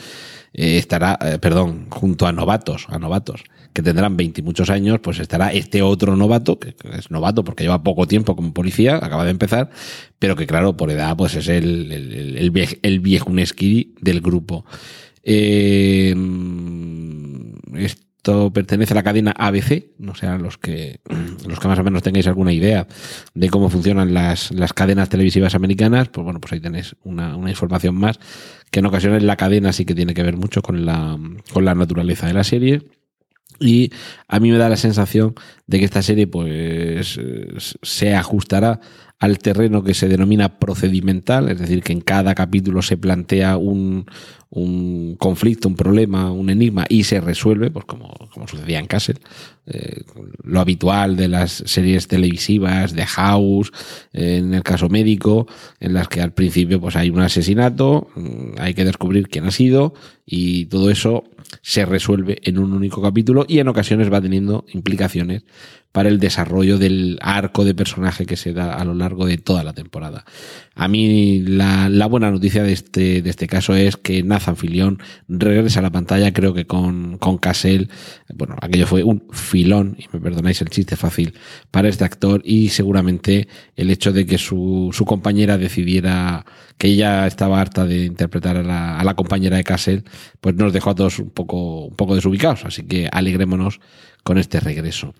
[0.53, 3.43] eh, estará, eh, perdón, junto a novatos, a novatos
[3.73, 8.07] que tendrán veintimuchos años, pues estará este otro novato, que es novato porque lleva poco
[8.07, 9.69] tiempo como policía, acaba de empezar,
[10.17, 14.65] pero que claro, por edad, pues es el, el, el, el viejuneski del grupo.
[15.23, 16.15] Eh,
[18.19, 20.99] esto pertenece a la cadena ABC, no sean los que,
[21.47, 22.85] los que más o menos tengáis alguna idea
[23.33, 27.49] de cómo funcionan las, las cadenas televisivas americanas, pues bueno, pues ahí tenéis una, una,
[27.49, 28.19] información más,
[28.71, 31.17] que en ocasiones la cadena sí que tiene que ver mucho con la,
[31.53, 32.81] con la naturaleza de la serie.
[33.61, 33.91] Y
[34.27, 35.35] a mí me da la sensación
[35.67, 37.19] de que esta serie pues
[37.81, 38.81] se ajustará
[39.19, 44.05] al terreno que se denomina procedimental, es decir, que en cada capítulo se plantea un,
[44.49, 49.19] un conflicto, un problema, un enigma y se resuelve, pues como, como sucedía en Castle,
[49.67, 50.03] eh,
[50.43, 53.73] lo habitual de las series televisivas, de House,
[54.13, 55.47] en el caso médico,
[55.81, 59.51] en las que al principio pues hay un asesinato, mm, hay que descubrir quién ha
[59.51, 59.93] sido
[60.25, 61.25] y todo eso
[61.61, 65.43] se resuelve en un único capítulo y en ocasiones va teniendo implicaciones
[65.91, 69.63] para el desarrollo del arco de personaje que se da a lo largo de toda
[69.63, 70.23] la temporada.
[70.75, 75.79] A mí la, buena noticia de este, de este caso es que Nathan Fillion regresa
[75.79, 77.89] a la pantalla, creo que con, con Cassell,
[78.33, 81.33] bueno, aquello fue un filón, y me perdonáis el chiste fácil,
[81.71, 86.45] para este actor y seguramente el hecho de que su, su compañera decidiera
[86.77, 90.03] que ella estaba harta de interpretar a la, a la compañera de Cassell,
[90.39, 93.79] pues nos dejó a todos un poco, un poco desubicados, así que alegrémonos
[94.23, 95.13] con este regreso.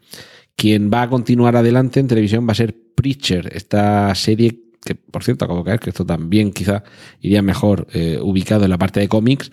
[0.56, 5.24] Quien va a continuar adelante en televisión va a ser Preacher, esta serie que por
[5.24, 6.84] cierto acabo de caer que esto también quizá
[7.20, 9.52] iría mejor eh, ubicado en la parte de cómics.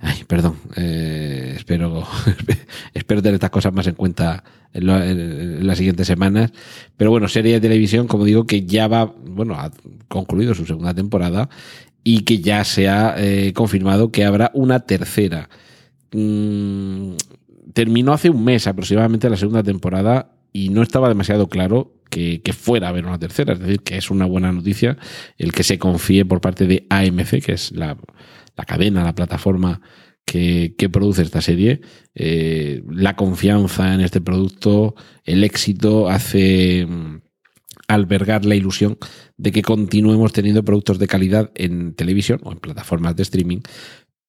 [0.00, 2.06] Ay, perdón, eh, espero,
[2.94, 4.44] espero tener estas cosas más en cuenta
[4.74, 6.52] en, en, las siguientes semanas.
[6.96, 9.70] Pero bueno, serie de televisión, como digo, que ya va, bueno, ha
[10.08, 11.48] concluido su segunda temporada
[12.08, 15.48] y que ya se ha eh, confirmado que habrá una tercera.
[16.12, 17.12] Mm,
[17.72, 22.86] terminó hace un mes aproximadamente la segunda temporada y no estaba demasiado claro que, fuera
[22.86, 23.52] a haber una tercera.
[23.52, 24.96] Es decir, que es una buena noticia
[25.36, 27.98] el que se confíe por parte de AMC, que es la,
[28.66, 29.82] cadena, la plataforma
[30.24, 31.82] que, que produce esta serie.
[32.14, 34.94] Eh, la confianza en este producto,
[35.24, 37.20] el éxito hace mm,
[37.88, 38.96] albergar la ilusión
[39.36, 43.60] de que continuemos teniendo productos de calidad en televisión o en plataformas de streaming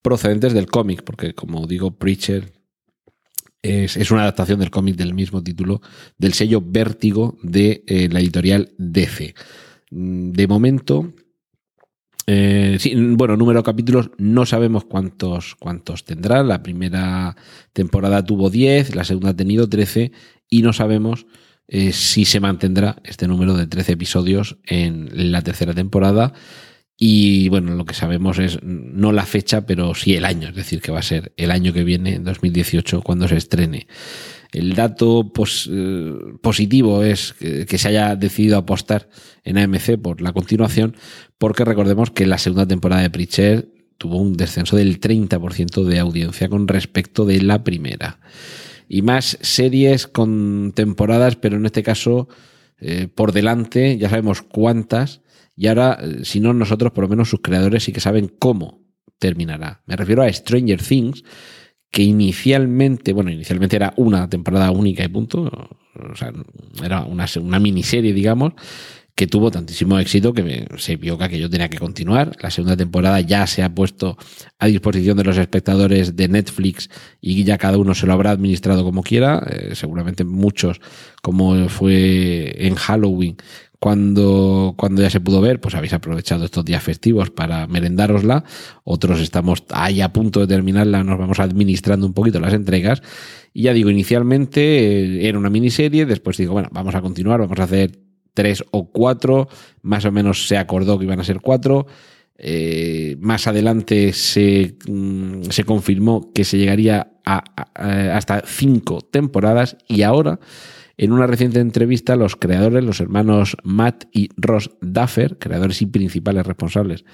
[0.02, 2.54] procedentes del cómic, porque como digo, Preacher
[3.62, 5.82] Es, una adaptación del cómic del mismo título,
[6.18, 9.34] del sello Vértigo de eh, la editorial DC.
[9.91, 11.14] Mm, de momento,
[12.28, 12.78] eh,
[13.16, 16.43] bueno, número de capítulos, no sabemos cuántos, cuántos tendrá.
[16.43, 17.36] La primera
[17.74, 20.12] temporada tuvo 10, la segunda ha tenido 13
[20.50, 21.26] y no sabemos
[21.70, 26.34] eh, si se mantendrá este número de 13 episodios en la tercera temporada.
[27.00, 30.82] Y bueno, lo que sabemos es no la fecha, pero sí el año, es decir,
[30.82, 33.88] que va a ser el año que viene, en 2018, cuando se estrene.
[34.52, 35.32] El dato
[35.70, 39.10] eh, positivo es que, se haya decidido apostar
[39.43, 40.95] en AMC por la continuación,
[41.38, 43.70] porque recordemos que la segunda temporada de Preacher
[44.00, 48.20] tuvo un descenso del 30% de audiencia con respecto de la primera.
[48.89, 52.28] Y más series con temporadas, pero en este caso
[52.80, 55.22] eh, por delante, ya sabemos cuántas,
[55.58, 58.86] y ahora, eh, si no nosotros, por lo menos sus creadores sí que saben cómo
[59.18, 59.82] terminará.
[59.88, 61.24] Me refiero a Stranger Things,
[61.91, 65.49] que inicialmente, bueno, inicialmente era una temporada única y punto,
[65.95, 66.32] o sea,
[66.84, 68.53] era una, una miniserie, digamos,
[69.18, 72.38] que tuvo tantísimo éxito que se vio que aquello tenía que continuar.
[72.39, 74.16] La segunda temporada ya se ha puesto
[74.60, 76.88] a disposición de los espectadores de Netflix
[77.20, 79.43] y ya cada uno se lo habrá administrado como quiera.
[79.49, 80.80] Eh, seguramente muchos,
[81.24, 83.38] como fue en Halloween,
[83.80, 88.43] cuando, cuando ya se pudo ver, pues habéis aprovechado estos días festivos para merendárosla.
[88.84, 93.03] Otros estamos ahí a punto de terminarla, nos vamos administrando un poquito las entregas.
[93.53, 97.59] Y ya digo, inicialmente eh, era una miniserie, después digo, bueno, vamos a continuar, vamos
[97.59, 97.99] a hacer
[98.34, 99.47] tres o cuatro,
[99.82, 101.86] más o menos se acordó que iban a ser cuatro.
[102.39, 107.43] Eh, más adelante se, mm, se, confirmó que se llegaría a,
[108.15, 110.39] hasta cinco temporadas y ahora
[110.98, 116.45] en una reciente entrevista, los creadores, los hermanos Matt y Ross Duffer, creadores y principales
[116.45, 117.06] responsables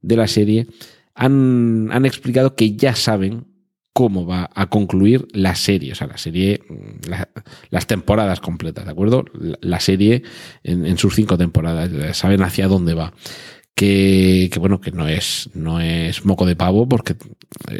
[0.00, 0.66] de la serie,
[1.14, 3.46] han, han explicado que ya saben
[3.96, 7.10] cómo va a concluir la serie, o sea, la serie, mm,
[7.70, 9.24] las temporadas completas, ¿de acuerdo?
[9.62, 10.22] La, serie
[10.64, 13.14] en, sus cinco temporadas, saben hacia dónde va.
[13.74, 17.16] Que, que, bueno, que no es, no es moco de pavo, porque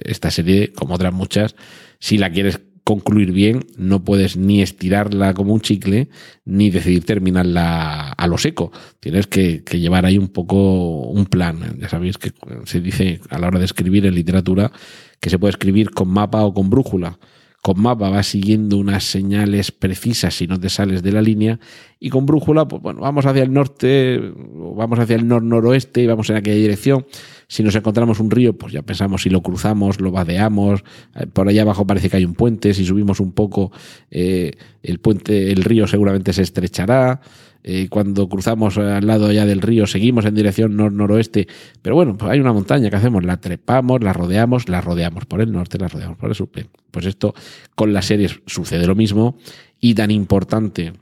[0.05, 1.55] esta serie, como otras muchas,
[1.99, 6.09] si la quieres concluir bien, no puedes ni estirarla como un chicle,
[6.45, 8.71] ni decidir terminarla a lo seco.
[9.01, 11.81] Tienes que, llevar ahí un poco un plan.
[11.81, 12.33] Ya sabéis que
[12.65, 14.71] se dice a la hora de escribir en literatura
[15.19, 17.19] que se puede escribir con mapa o con brújula.
[17.61, 21.59] Con mapa vas siguiendo unas señales precisas si no te sales de la línea
[21.99, 24.33] y con brújula, pues bueno, vamos hacia el norte,
[24.77, 27.05] vamos hacia el nor-noroeste y vamos en aquella dirección
[27.49, 30.83] si nos encontramos un río, pues ya pensamos si lo cruzamos, lo vadeamos,
[31.15, 33.73] eh, por allá abajo parece que hay un puente, si subimos un poco,
[34.11, 37.21] eh, el puente, el río seguramente se estrechará.
[37.69, 41.49] Eh, cuando cruzamos al lado ya del río, seguimos en dirección nor-noroeste,
[41.83, 45.41] pero bueno, pues hay una montaña que hacemos, la trepamos, la rodeamos, la rodeamos por
[45.41, 46.49] el norte, la rodeamos por el sur.
[46.93, 47.35] Pues esto
[47.75, 49.37] con las series sucede lo mismo
[49.81, 50.93] y tan importante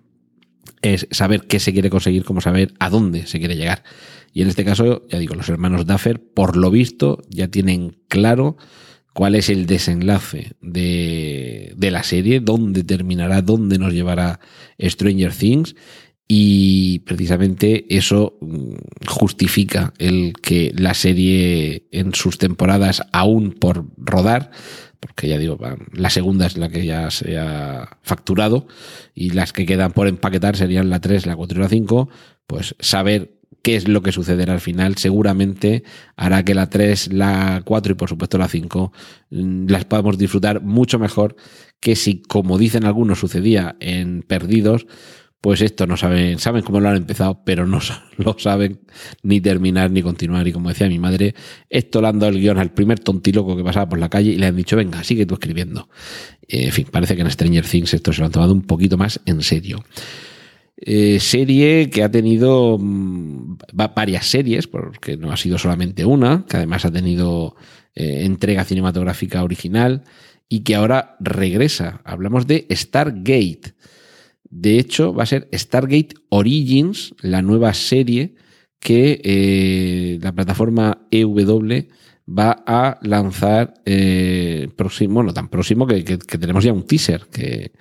[0.81, 3.83] es saber qué se quiere conseguir como saber a dónde se quiere llegar.
[4.35, 8.57] Y en este caso, ya digo, los hermanos Duffer, por lo visto, ya tienen claro
[9.15, 14.41] cuál es el desenlace de, de la serie, dónde terminará, dónde nos llevará
[14.79, 15.77] Stranger Things.
[16.27, 18.75] Y precisamente eso mm,
[19.07, 24.51] justifica el que la serie en sus temporadas aún por rodar,
[24.99, 25.59] porque ya digo,
[25.93, 28.67] la segunda es la que ya se ha facturado
[29.15, 32.09] y las que quedan por empaquetar serían la 3, la 4 y la 5,
[32.47, 33.34] pues saber
[33.65, 35.85] qué es lo que sucederá al final, seguramente
[36.17, 38.93] hará que la 3, la 4 y por supuesto la 5
[39.31, 41.35] mm, las podamos disfrutar mucho mejor
[41.81, 44.87] que si, como dicen algunos, sucedía en Perdidos,
[45.41, 47.79] pues esto no saben, saben cómo lo han empezado, pero no
[48.19, 48.81] lo saben
[49.23, 50.47] ni terminar ni continuar.
[50.47, 51.35] Y como decía mi madre,
[51.71, 54.37] esto le han dado el guion al primer tontiloco que pasaba por la calle y
[54.37, 55.89] le han dicho, venga, sigue tú escribiendo.
[56.49, 59.21] en fin, parece que en Stranger Things esto se lo han tomado un poquito más
[59.25, 59.83] en serio.
[60.77, 66.57] Eh, serie que ha tenido mm, varias series, porque no ha sido solamente una, que
[66.57, 67.55] además ha tenido
[67.95, 70.03] eh, entrega cinematográfica original
[70.49, 72.01] y que ahora regresa.
[72.05, 73.75] Hablamos de Stargate.
[74.51, 78.35] De hecho, va a ser Stargate Origins, la nueva serie
[78.81, 81.89] que eh, la plataforma EW
[82.27, 87.73] va a lanzar eh, próximo, bueno, tan próximo que, tenemos ya un teaser que,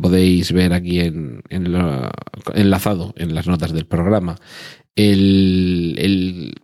[0.00, 4.36] podéis ver aquí en, enlazado en las notas del programa.
[4.94, 6.54] El,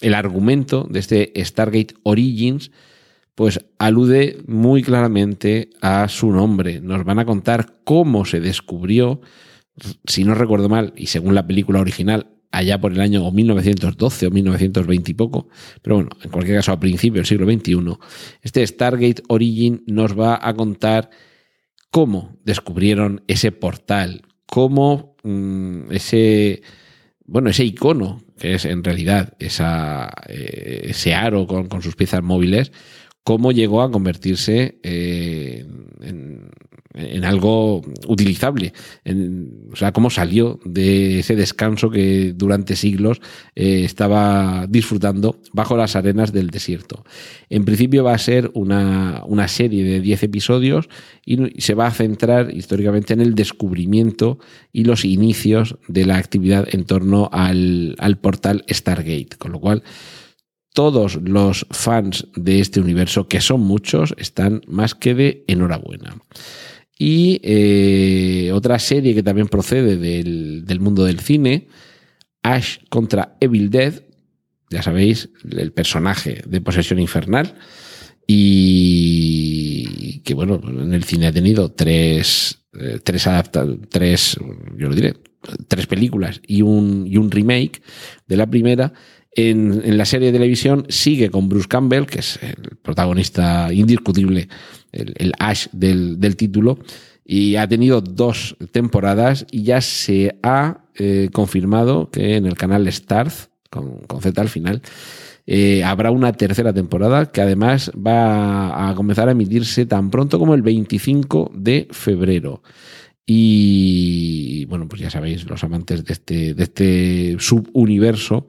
[0.00, 2.70] el, argumento de este Stargate Origins
[3.34, 6.80] pues alude muy claramente a su nombre.
[6.80, 9.20] Nos van a contar cómo se descubrió,
[10.06, 14.30] si no recuerdo mal, y según la película original, allá por el año 1912 o
[14.30, 15.48] 1920 y poco,
[15.82, 17.98] pero bueno, en cualquier caso a principios del siglo XXI,
[18.42, 21.10] este Stargate Origin nos va a contar
[21.90, 26.62] cómo descubrieron ese portal, cómo mm, ese,
[27.24, 32.72] bueno, ese icono, que es en realidad eh, ese aro con, con, sus piezas móviles,
[33.24, 35.66] cómo llegó a convertirse eh,
[36.00, 36.50] en,
[36.94, 38.72] en, algo utilizable.
[39.72, 43.20] O sea, cómo salió de ese descanso que durante siglos
[43.54, 47.04] eh, estaba disfrutando bajo las arenas del desierto.
[47.48, 50.88] En principio va a ser una, serie de 10 episodios
[51.24, 54.38] y se va a centrar históricamente en el descubrimiento
[54.72, 59.36] y los inicios de la actividad en torno al portal Stargate.
[59.38, 59.82] Con lo cual,
[60.78, 66.16] todos los fans de este universo, que son muchos, están más que de enhorabuena.
[66.98, 71.68] Y eh, otra serie que también procede del, del, mundo del cine,
[72.42, 74.02] Ash contra Evil Dead,
[74.70, 77.54] ya sabéis, el personaje de Posesión Infernal,
[78.26, 84.36] y que bueno, en el cine ha tenido tres, eh, tres adaptaciones, tres,
[84.76, 85.14] yo lo diré,
[85.68, 87.80] tres películas y un, y un remake
[88.26, 88.92] de la primera.
[89.32, 94.48] En, la serie de televisión sigue con Bruce Campbell, que es el protagonista indiscutible,
[94.92, 96.78] el, Ash del, del, título,
[97.24, 102.90] y ha tenido dos temporadas y ya se ha eh, confirmado que en el canal
[102.90, 104.82] Starz, con, con Z al final,
[105.50, 110.54] eh, habrá una tercera temporada que además va a comenzar a emitirse tan pronto como
[110.54, 112.62] el 25 de febrero.
[113.24, 118.46] Y bueno, pues ya sabéis, los amantes de este, de este subuniverso,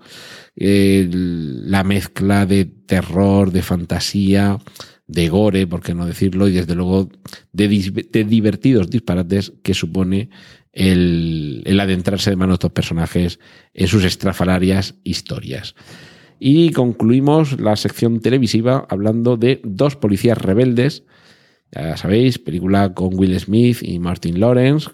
[0.57, 4.57] eh, la mezcla de terror, de fantasía,
[5.09, 7.09] de gore, por qué no decirlo, y desde luego
[7.51, 7.67] de,
[8.23, 10.29] divertidos disparates que supone
[10.71, 13.39] el, adentrarse de mano de estos personajes
[13.73, 15.75] en sus estrafalarias historias.
[16.39, 21.03] Y concluimos la sección televisiva hablando de dos policías rebeldes
[21.71, 24.89] ya sabéis, película con Will Smith y Martin Lawrence,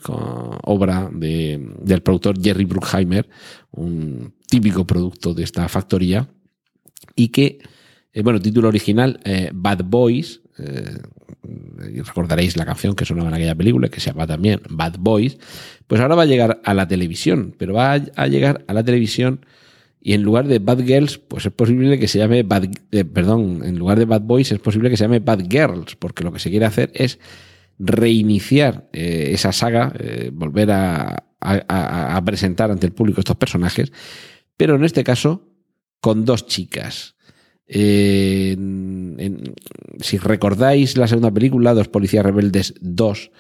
[0.64, 3.30] obra de, del productor Jerry Bruckheimer,
[3.72, 6.28] un típico producto de esta factoría,
[7.16, 7.60] y que,
[8.16, 11.00] eh, bueno, título original, eh, Bad Boys, eh,
[12.06, 15.38] recordaréis la canción que sonaba en aquella película, que se llama también Bad Boys,
[15.86, 19.46] pues ahora va a llegar a la televisión, pero va a, llegar a la televisión
[20.00, 22.70] y en lugar de Bad Girls, pues es posible que se llame Bad,
[23.14, 26.32] perdón, en lugar de Bad Boys es posible que se llame Bad Girls, porque lo
[26.32, 27.20] que se quiere hacer es
[27.78, 29.92] reiniciar esa saga,
[30.32, 33.92] volver a, a, presentar ante el público estos personajes,
[34.56, 35.50] pero en este caso
[36.00, 37.16] con dos chicas.
[37.68, 38.56] Si
[40.18, 43.32] recordáis la segunda película, Dos Policías Rebeldes 2,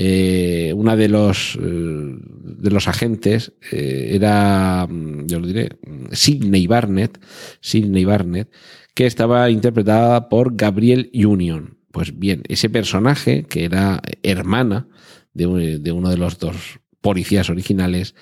[0.00, 5.70] eh, una de los, eh, de los agentes eh, era, yo lo diré,
[6.12, 7.18] Sidney Barnett,
[7.60, 8.48] Sidney Barnett,
[8.94, 11.78] que estaba interpretada por Gabriel Union.
[11.90, 14.86] Pues bien, ese personaje, que era hermana
[15.34, 18.14] de uno de los dos policías originales,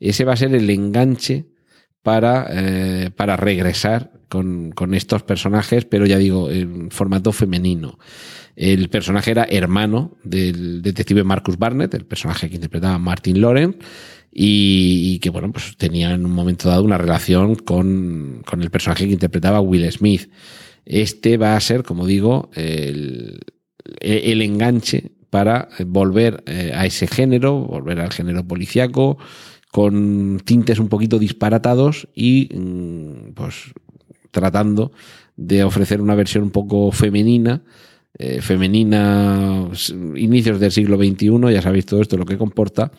[0.00, 1.46] ese va a ser el enganche
[2.02, 7.98] para, eh, para regresar con, con, estos personajes, pero ya digo, en formato femenino.
[8.56, 13.76] El personaje era hermano del detective Marcus Barnett, el personaje que interpretaba Martin Loren,
[14.30, 18.70] y, y, que, bueno, pues tenía en un momento dado una relación con, con el
[18.70, 20.30] personaje que interpretaba Will Smith.
[20.84, 23.40] Este va a ser, como digo, el,
[24.00, 29.18] el enganche para volver eh, a ese género, volver al género policiaco,
[29.70, 33.72] con tintes un poquito disparatados y mm, pues
[34.30, 34.92] tratando
[35.36, 37.62] de ofrecer una versión un poco femenina
[38.20, 39.68] eh, femenina
[40.16, 42.90] inicios del siglo XXI, ya sabéis todo esto lo que comporta,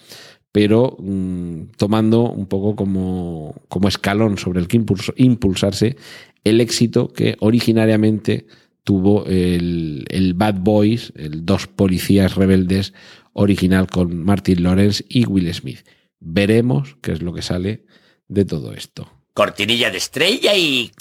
[0.52, 5.98] pero mmm, tomando un poco como, como escalón sobre el que impulso, impulsarse
[6.46, 8.48] el éxito que originariamente
[8.86, 12.94] tuvo el, el Bad Boys, el dos policías rebeldes
[13.34, 15.80] original con Martin Lawrence y Will Smith.
[16.20, 17.86] Veremos qué es lo que sale
[18.28, 19.12] de todo esto.
[19.34, 20.92] Cortinilla de estrella y...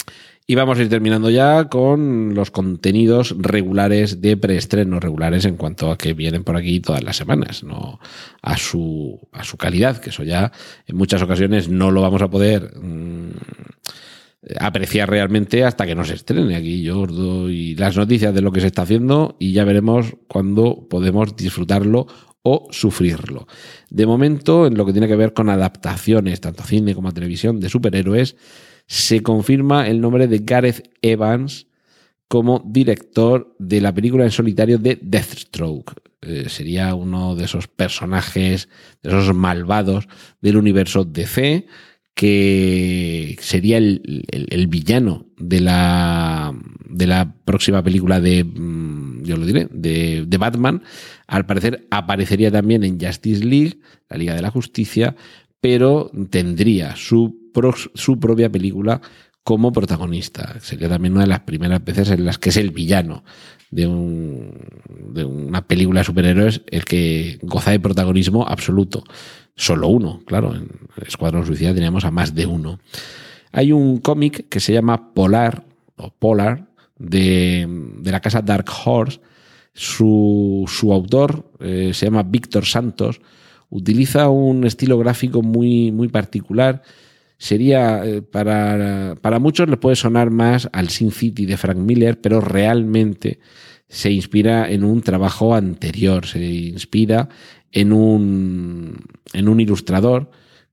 [0.47, 5.91] Y vamos a ir terminando ya con los contenidos regulares de preestreno, regulares en cuanto
[5.91, 7.99] a que vienen por aquí todas las semanas, no
[8.41, 10.51] a su, a su calidad, que eso ya
[10.87, 13.29] en muchas ocasiones no lo vamos a poder mmm,
[14.59, 16.55] apreciar realmente hasta que no se estrene.
[16.55, 20.15] Aquí yo os doy las noticias de lo que se está haciendo y ya veremos
[20.27, 22.07] cuándo podemos disfrutarlo
[22.43, 23.47] o sufrirlo.
[23.89, 27.13] De momento, en lo que tiene que ver con adaptaciones, tanto a cine como a
[27.13, 28.35] televisión, de superhéroes,
[28.87, 31.67] se confirma el nombre de Gareth Evans
[32.27, 35.93] como director de la película en solitario de Deathstroke.
[36.21, 38.69] Eh, sería uno de esos personajes,
[39.01, 40.07] de esos malvados
[40.41, 41.65] del universo DC,
[42.13, 46.53] que sería el, villano de la,
[46.89, 50.83] de la próxima película de, mm, yo lo diré, de, de Batman.
[51.29, 55.15] Al parecer aparecería también en Justice League, la Liga de la Justicia,
[55.61, 58.99] pero tendría su, pro- su propia película
[59.43, 60.59] como protagonista.
[60.59, 63.23] Sería también una de las primeras veces en las que es el villano
[63.71, 64.51] de, un-
[65.13, 69.03] de una película de superhéroes el que goza de protagonismo absoluto.
[69.55, 70.55] Solo uno, claro.
[70.55, 70.67] En
[71.05, 72.79] Escuadrón Suicida teníamos a más de uno.
[73.51, 75.65] Hay un cómic que se llama Polar,
[75.97, 76.67] o Polar,
[76.97, 77.67] de
[78.03, 79.19] la casa Dark Horse.
[79.73, 83.21] Su, su autor eh, se llama Víctor Santos.
[83.69, 86.81] Utiliza un estilo gráfico muy, muy particular.
[87.37, 92.19] Sería, eh, para, para muchos le puede sonar más al Sin City de Frank Miller,
[92.19, 93.39] pero realmente
[93.87, 97.29] se inspira en un trabajo anterior, se inspira
[97.71, 98.97] en un,
[99.33, 100.29] en un ilustrador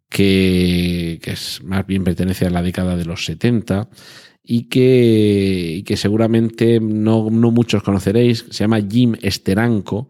[0.09, 3.89] que, que es más bien pertenece a la década de los 70
[4.49, 10.09] y que, y que seguramente no, no muchos conoceréis, se llama Jim Steranko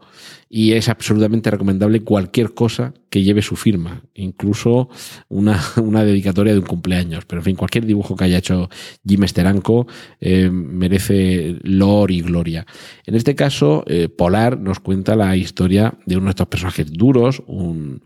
[0.50, 4.90] y es absolutamente recomendable cualquier cosa que lleve su firma, incluso
[5.28, 7.24] una, una dedicatoria de un cumpleaños.
[7.24, 8.68] Pero en fin, cualquier dibujo que haya hecho
[9.06, 9.86] Jim Steranko
[10.20, 12.66] eh, merece loor y gloria.
[13.06, 17.42] En este caso, eh, Polar nos cuenta la historia de uno de estos personajes duros,
[17.46, 18.02] un,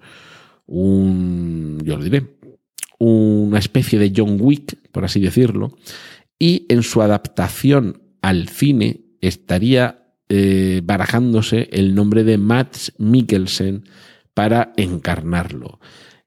[0.66, 2.24] un yo lo diré,
[2.98, 5.76] una especie de John Wick, por así decirlo,
[6.41, 13.84] y en su adaptación al cine estaría eh, barajándose el nombre de Mads Mikkelsen
[14.34, 15.78] para encarnarlo.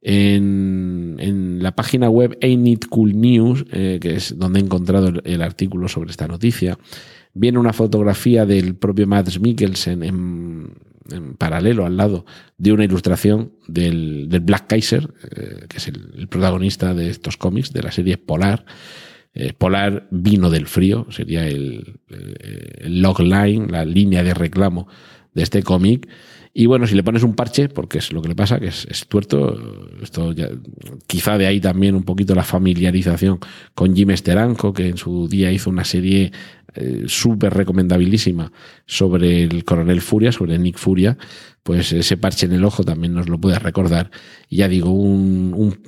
[0.01, 5.41] En, la página web Ain't It Cool News, eh, que es donde he encontrado el,
[5.41, 6.77] artículo sobre esta noticia,
[7.33, 10.73] viene una fotografía del propio Mads Mikkelsen en,
[11.09, 12.25] en paralelo al lado
[12.57, 17.81] de una ilustración del, Black Kaiser, eh, que es el protagonista de estos cómics, de
[17.81, 18.65] la serie Polar.
[19.33, 22.37] Eh, Polar vino del frío, sería el, el,
[22.77, 24.87] el logline, la línea de reclamo
[25.33, 26.07] de este cómic.
[26.55, 29.07] Y bueno, si le pones un parche, porque es lo que le pasa, que es,
[29.07, 30.49] tuerto, esto ya,
[31.07, 33.39] quizá de ahí también un poquito la familiarización
[33.73, 36.31] con Jim Steranko, que en su día hizo una serie
[36.75, 38.51] eh, súper recomendabilísima
[38.85, 41.17] sobre el coronel Furia, sobre Nick Furia,
[41.63, 44.11] pues ese parche en el ojo también nos lo puede recordar.
[44.47, 45.79] Ya digo, un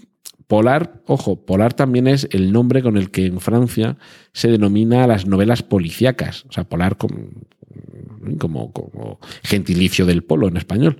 [0.47, 3.97] Polar, ojo, Polar también es el nombre con el que en Francia
[4.33, 6.45] se denomina a las novelas policíacas.
[6.49, 10.99] O sea, Polar como, como, gentilicio del polo en español.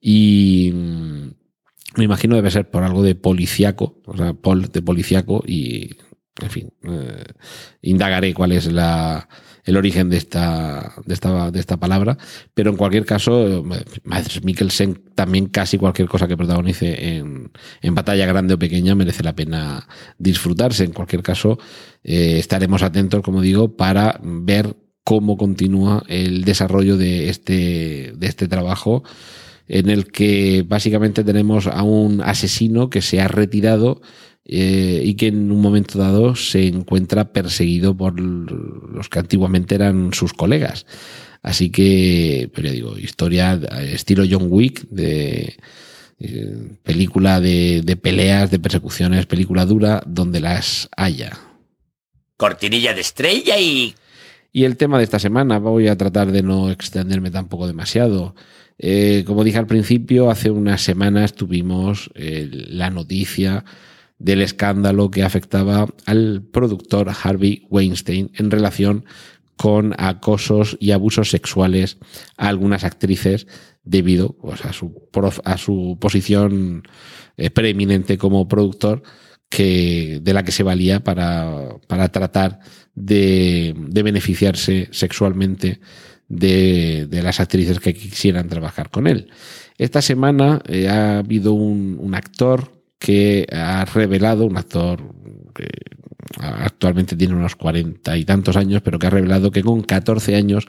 [0.00, 0.72] Y
[1.96, 5.96] me imagino debe ser por algo de policiaco, o sea, pol de policiaco y,
[6.40, 7.24] en fin, eh,
[7.82, 9.28] indagaré cuál es la,
[9.66, 12.16] el origen de esta, de, esta, de esta palabra,
[12.54, 13.64] pero en cualquier caso,
[14.04, 17.50] Mads Mikkelsen también casi cualquier cosa que protagonice en,
[17.82, 19.86] en batalla grande o pequeña merece la pena
[20.18, 20.84] disfrutarse.
[20.84, 21.58] En cualquier caso,
[22.04, 28.48] eh, estaremos atentos, como digo, para ver cómo continúa el desarrollo de este, de este
[28.48, 29.02] trabajo
[29.68, 34.00] en el que básicamente tenemos a un asesino que se ha retirado
[34.48, 40.12] eh, y que en un momento dado se encuentra perseguido por los que antiguamente eran
[40.12, 40.86] sus colegas.
[41.42, 43.60] Así que, pero ya digo, historia
[43.92, 45.56] estilo John Wick, de
[46.18, 51.38] eh, película de, de peleas, de persecuciones, película dura, donde las haya.
[52.36, 53.94] Cortinilla de estrella y...
[54.52, 58.34] Y el tema de esta semana, voy a tratar de no extenderme tampoco demasiado.
[58.78, 63.66] Eh, como dije al principio, hace unas semanas tuvimos eh, la noticia
[64.18, 69.04] del escándalo que afectaba al productor Harvey Weinstein en relación
[69.56, 71.98] con acosos y abusos sexuales
[72.36, 73.46] a algunas actrices
[73.84, 76.82] debido pues, a, su prof, a su posición
[77.36, 79.02] eh, preeminente como productor
[79.48, 82.60] que, de la que se valía para, para tratar
[82.94, 85.80] de, beneficiarse sexualmente
[86.28, 89.30] de, las actrices que quisieran trabajar con él.
[89.78, 92.75] Esta semana eh, ha habido un, actor
[93.06, 95.00] que ha revelado, un actor
[95.54, 95.68] que
[96.40, 100.66] actualmente tiene unos cuarenta y tantos años, pero que ha revelado que con 14 años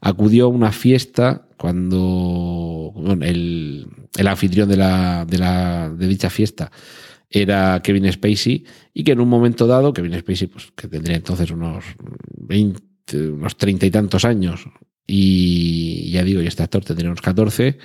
[0.00, 6.72] acudió a una fiesta cuando el, el, anfitrión de, la, de, la, de dicha fiesta
[7.30, 11.52] era Kevin Spacey y que en un momento dado, Kevin Spacey, pues que tendría entonces
[11.52, 11.84] unos
[12.36, 12.82] 20,
[13.30, 14.66] unos treinta y tantos años,
[15.06, 17.78] y ya digo, y este actor tendría unos 14,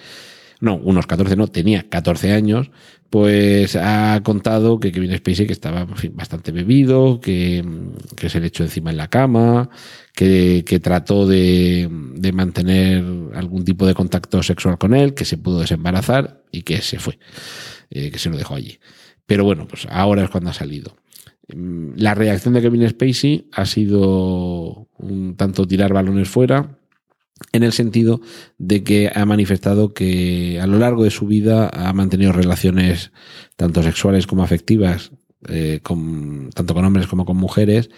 [0.62, 2.72] no, unos 14 no, tenía 14 años,
[3.10, 7.66] pues ha contado que Kevin Spacey que estaba en fin, bastante bebido, que,
[8.16, 9.70] que, se le echó encima en la cama,
[10.16, 13.04] que, que trató de, de, mantener
[13.34, 17.18] algún tipo de contacto sexual con él, que se pudo desembarazar y que se fue,
[17.90, 18.80] eh, que se lo dejó allí.
[19.26, 20.96] Pero bueno, pues ahora es cuando ha salido.
[21.48, 26.78] La reacción de Kevin Spacey ha sido un tanto tirar balones fuera,
[27.52, 28.22] en el sentido
[28.58, 33.12] de que ha manifestado que a lo largo de su vida ha mantenido relaciones
[33.56, 35.12] tanto sexuales como afectivas,
[35.48, 37.90] eh, tanto con hombres como con mujeres,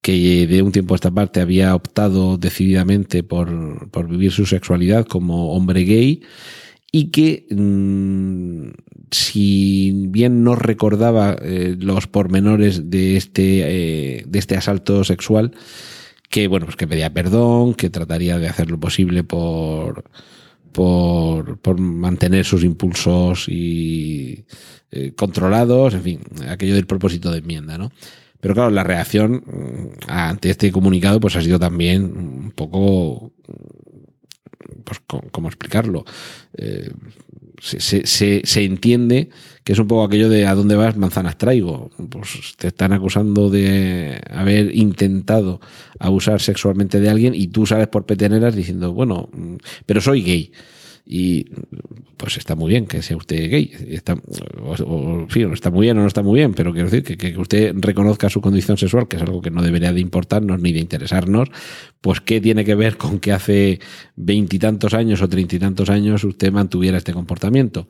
[0.00, 5.06] que de un tiempo a esta parte había optado decididamente por, por vivir su sexualidad
[5.06, 6.22] como hombre gay
[6.92, 8.68] y que mm,
[9.10, 15.52] si bien no recordaba eh, los pormenores de este, eh, de este asalto sexual,
[16.28, 20.04] que bueno, pues que pedía perdón, que trataría de hacer lo posible por,
[20.72, 24.44] por, por mantener sus impulsos y
[24.90, 27.92] eh, controlados, en fin, aquello del propósito de enmienda, ¿no?
[28.40, 33.32] Pero claro, la reacción mm, ante este comunicado pues ha sido también un poco
[34.84, 35.00] pues,
[35.30, 36.04] ¿cómo explicarlo?
[36.56, 36.90] Eh,
[37.60, 39.30] se, se, se, entiende
[39.64, 41.90] que es un poco aquello de a dónde vas, manzanas traigo.
[42.10, 45.60] Pues te están acusando de haber intentado
[45.98, 49.56] abusar sexualmente de alguien y tú sales por peteneras diciendo, bueno, mm,
[49.86, 50.52] pero soy gay.
[51.06, 51.46] Y
[52.16, 53.72] pues está muy bien que sea usted gay.
[53.88, 54.16] Está,
[54.62, 57.74] o, está muy bien o no está muy bien, pero quiero decir que, que, usted
[57.76, 61.48] reconozca su condición sexual, que es algo que no debería de importarnos ni de interesarnos,
[62.02, 63.80] pues qué tiene que ver con que hace
[64.16, 67.86] veintitantos años o treinta y tantos años usted mantuviera este comportamiento.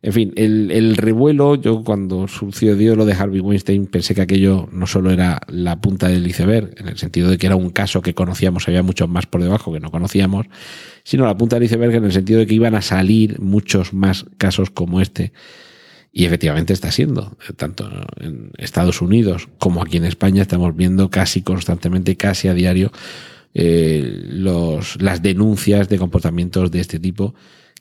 [0.00, 4.68] En fin, el, el, revuelo, yo cuando sucedió lo de Harvey Weinstein pensé que aquello
[4.70, 8.00] no solo era la punta del iceberg, en el sentido de que era un caso
[8.00, 10.46] que conocíamos, había muchos más por debajo que no conocíamos,
[11.02, 14.24] sino la punta del iceberg en el sentido de que iban a salir muchos más
[14.36, 15.32] casos como este.
[16.12, 17.90] Y efectivamente está siendo, tanto
[18.20, 22.92] en Estados Unidos como aquí en España estamos viendo casi constantemente, casi a diario,
[23.52, 27.34] eh, los, las denuncias de comportamientos de este tipo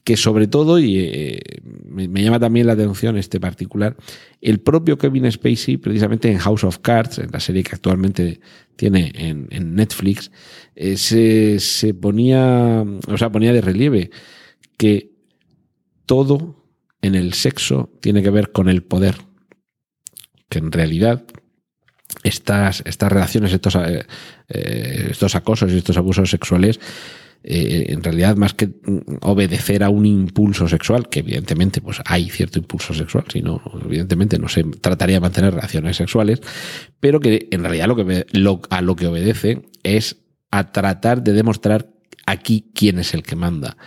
[0.07, 1.39] que sobre todo, y eh,
[1.83, 3.97] me, llama también la atención este particular,
[4.39, 8.39] el propio Kevin Spacey, precisamente en House of Cards, en la serie que actualmente
[8.77, 10.31] tiene en, Netflix,
[10.77, 14.09] eh, se, se ponía, o sea, ponía de relieve
[14.77, 15.11] que
[16.05, 16.63] todo
[17.01, 19.17] en el sexo tiene que ver con el poder.
[20.47, 21.25] Que en realidad
[22.23, 24.05] estas, estas relaciones, estos, eh,
[25.09, 26.79] estos acosos y estos abusos sexuales
[27.43, 28.69] eh, en realidad más que
[29.21, 34.49] obedecer a un impulso sexual, que evidentemente pues hay cierto impulso sexual, sino evidentemente no
[34.49, 36.41] se trataría de mantener relaciones sexuales,
[36.99, 40.17] pero que en realidad lo que lo, a lo que obedece es
[40.51, 41.89] a tratar de demostrar
[42.25, 43.77] aquí quién es el que manda.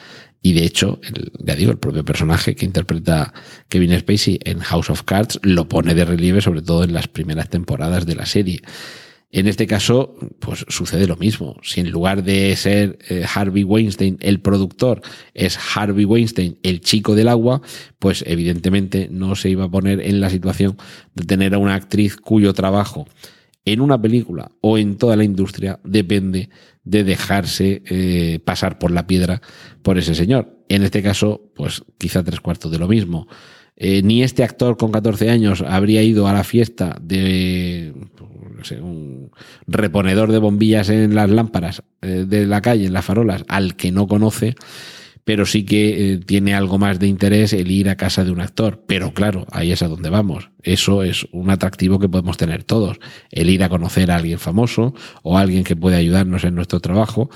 [0.42, 3.34] Y de hecho, el, ya digo, el propio personaje que interpreta
[3.68, 7.50] Kevin Spacey en House of Cards lo pone de relieve, sobre todo en las primeras
[7.50, 8.62] temporadas de la serie.
[9.32, 11.56] En este caso, pues sucede lo mismo.
[11.62, 15.02] Si en lugar de ser eh, Harvey Weinstein el productor,
[15.34, 17.62] es Harvey Weinstein el chico del agua,
[18.00, 20.76] pues evidentemente no se iba a poner en la situación
[21.14, 23.06] de tener a una actriz cuyo trabajo
[23.64, 26.48] en una película o en toda la industria depende
[26.82, 29.42] de dejarse eh, pasar por la piedra
[29.82, 30.64] por ese señor.
[30.68, 33.28] En este caso, pues quizá tres cuartos de lo mismo.
[33.82, 37.94] Eh, ni este actor con 14 años habría ido a la fiesta de
[38.78, 39.30] un
[39.66, 43.90] reponedor de bombillas en las lámparas eh, de la calle, en las farolas, al que
[43.90, 44.54] no conoce,
[45.24, 48.42] pero sí que eh, tiene algo más de interés el ir a casa de un
[48.42, 48.84] actor.
[48.86, 50.50] Pero claro, ahí es a donde vamos.
[50.62, 52.98] Eso es un atractivo que podemos tener todos.
[53.30, 56.80] El ir a conocer a alguien famoso o a alguien que puede ayudarnos en nuestro
[56.80, 57.30] trabajo,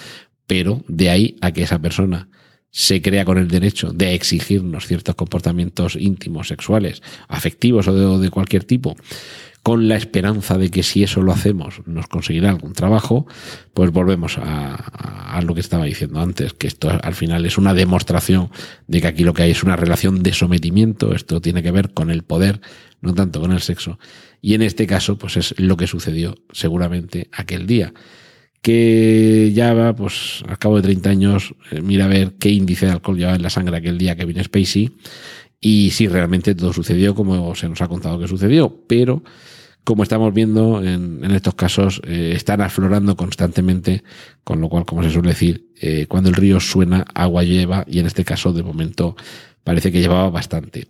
[0.47, 2.29] pero de ahí a que esa persona
[2.77, 8.65] se crea con el derecho de exigirnos ciertos comportamientos íntimos, sexuales, afectivos o de, cualquier
[8.65, 8.97] tipo,
[9.63, 13.29] con la esperanza de que si eso lo hacemos nos conseguirá algún trabajo,
[13.75, 17.75] pues volvemos a, a, lo que estaba diciendo antes, que esto al final es una
[17.75, 18.51] demostración
[18.89, 21.95] de que aquí lo que hay es una relación de sometimiento, esto tiene que ver
[21.95, 22.61] con el poder,
[23.01, 24.01] no tanto con el sexo,
[24.43, 27.95] y en este caso pues es lo que sucedió seguramente aquel día
[28.65, 32.93] que ya pues al cabo de 30 años, eh, mira a ver qué índice de
[32.93, 34.91] alcohol llevaba en la sangre aquel día Kevin Spacey
[35.61, 38.75] y si realmente todo sucedió como se nos ha contado que sucedió.
[38.89, 39.23] Pero,
[39.85, 44.03] como estamos viendo en, en estos casos, eh, están aflorando constantemente,
[44.45, 47.99] con lo cual, como se suele decir, eh, cuando el río suena, agua lleva y
[47.99, 49.15] en este caso, de momento,
[49.63, 50.89] parece que llevaba bastante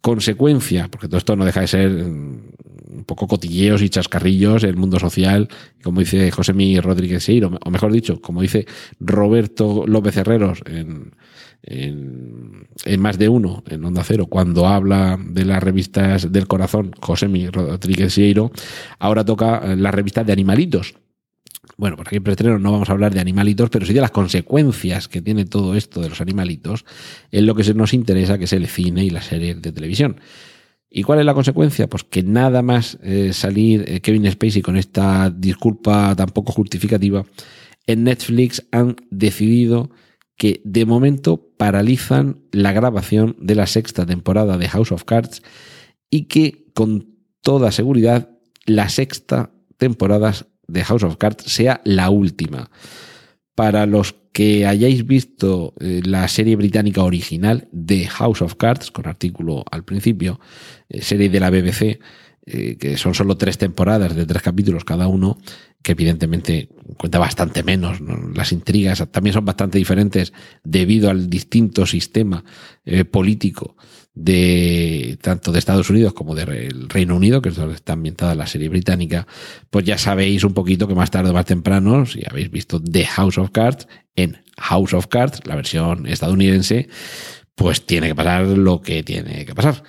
[0.00, 4.98] consecuencia, porque todo esto no deja de ser un poco cotilleos y chascarrillos, el mundo
[4.98, 5.48] social,
[5.82, 8.66] como dice José Mi Rodríguez Seiro, o mejor dicho, como dice
[8.98, 11.12] Roberto López Herreros en,
[11.62, 16.92] en, en, más de uno, en Onda Cero, cuando habla de las revistas del corazón,
[17.00, 18.52] José Mi Rodríguez Seiro,
[18.98, 20.94] ahora toca las revistas de animalitos.
[21.76, 25.08] Bueno, por aquí en no vamos a hablar de animalitos, pero sí de las consecuencias
[25.08, 26.84] que tiene todo esto de los animalitos
[27.30, 30.20] en lo que nos interesa, que es el cine y las series de televisión.
[30.88, 31.88] ¿Y cuál es la consecuencia?
[31.88, 37.24] Pues que nada más eh, salir eh, Kevin Spacey con esta disculpa tan poco justificativa,
[37.86, 39.90] en Netflix han decidido
[40.36, 45.42] que de momento paralizan la grabación de la sexta temporada de House of Cards
[46.08, 48.30] y que con toda seguridad
[48.66, 50.34] la sexta temporada
[50.70, 52.70] de House of Cards sea la última.
[53.54, 59.06] Para los que hayáis visto eh, la serie británica original de House of Cards, con
[59.06, 60.40] artículo al principio,
[60.88, 62.00] eh, serie de la BBC,
[62.46, 65.38] eh, que son solo tres temporadas de tres capítulos cada uno,
[65.82, 68.00] que evidentemente cuenta bastante menos.
[68.34, 72.44] Las intrigas también son bastante diferentes debido al distinto sistema
[73.10, 73.76] político
[74.14, 78.46] de tanto de Estados Unidos como del Reino Unido, que es donde está ambientada la
[78.46, 79.26] serie británica,
[79.70, 83.04] pues ya sabéis un poquito que más tarde o más temprano, si habéis visto The
[83.06, 83.86] House of Cards,
[84.16, 86.88] en House of Cards, la versión estadounidense,
[87.54, 89.82] pues tiene que pasar lo que tiene que pasar.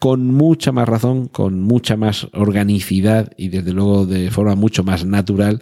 [0.00, 5.04] Con mucha más razón, con mucha más organicidad y desde luego de forma mucho más
[5.04, 5.60] natural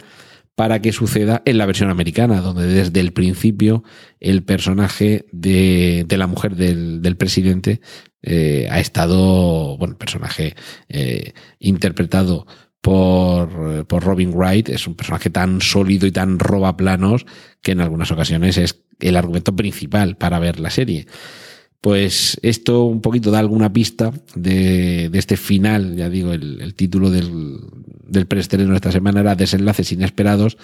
[0.57, 3.83] para que suceda en la versión americana, donde desde el principio
[4.19, 7.79] el personaje de, la mujer del, presidente
[8.23, 10.55] eh, ha estado, bueno, personaje
[10.89, 12.47] eh, interpretado
[12.81, 17.27] por, por, Robin Wright es un personaje tan sólido y tan roba planos
[17.61, 21.05] que en algunas ocasiones es el argumento principal para ver la serie.
[21.81, 27.59] Pues esto un poquito da alguna pista de, este final, ya digo, el, título del,
[28.03, 30.57] del preestreno de esta semana era Desenlaces Inesperados,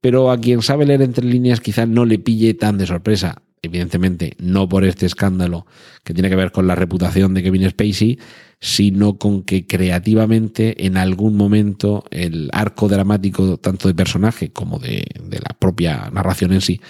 [0.00, 3.42] pero a quien sabe leer entre líneas quizá no le pille tan de sorpresa.
[3.62, 5.66] Evidentemente, no por este escándalo
[6.04, 8.18] que tiene que ver con la reputación de Kevin Spacey,
[8.60, 15.04] sino con que creativamente en algún momento el arco dramático tanto de personaje como de,
[15.20, 16.80] de la propia narración en sí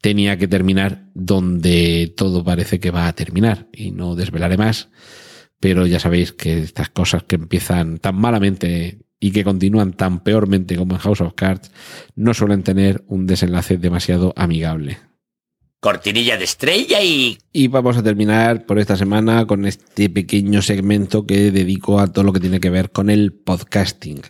[0.00, 3.68] tenía que terminar donde todo parece que va a terminar.
[3.72, 4.88] Y no desvelaré más,
[5.58, 10.76] pero ya sabéis que estas cosas que empiezan tan malamente y que continúan tan peormente
[10.76, 11.70] como en House of Cards
[12.16, 14.98] no suelen tener un desenlace demasiado amigable.
[15.80, 17.38] Cortinilla de estrella y...
[17.52, 22.24] Y vamos a terminar por esta semana con este pequeño segmento que dedico a todo
[22.24, 24.22] lo que tiene que ver con el podcasting.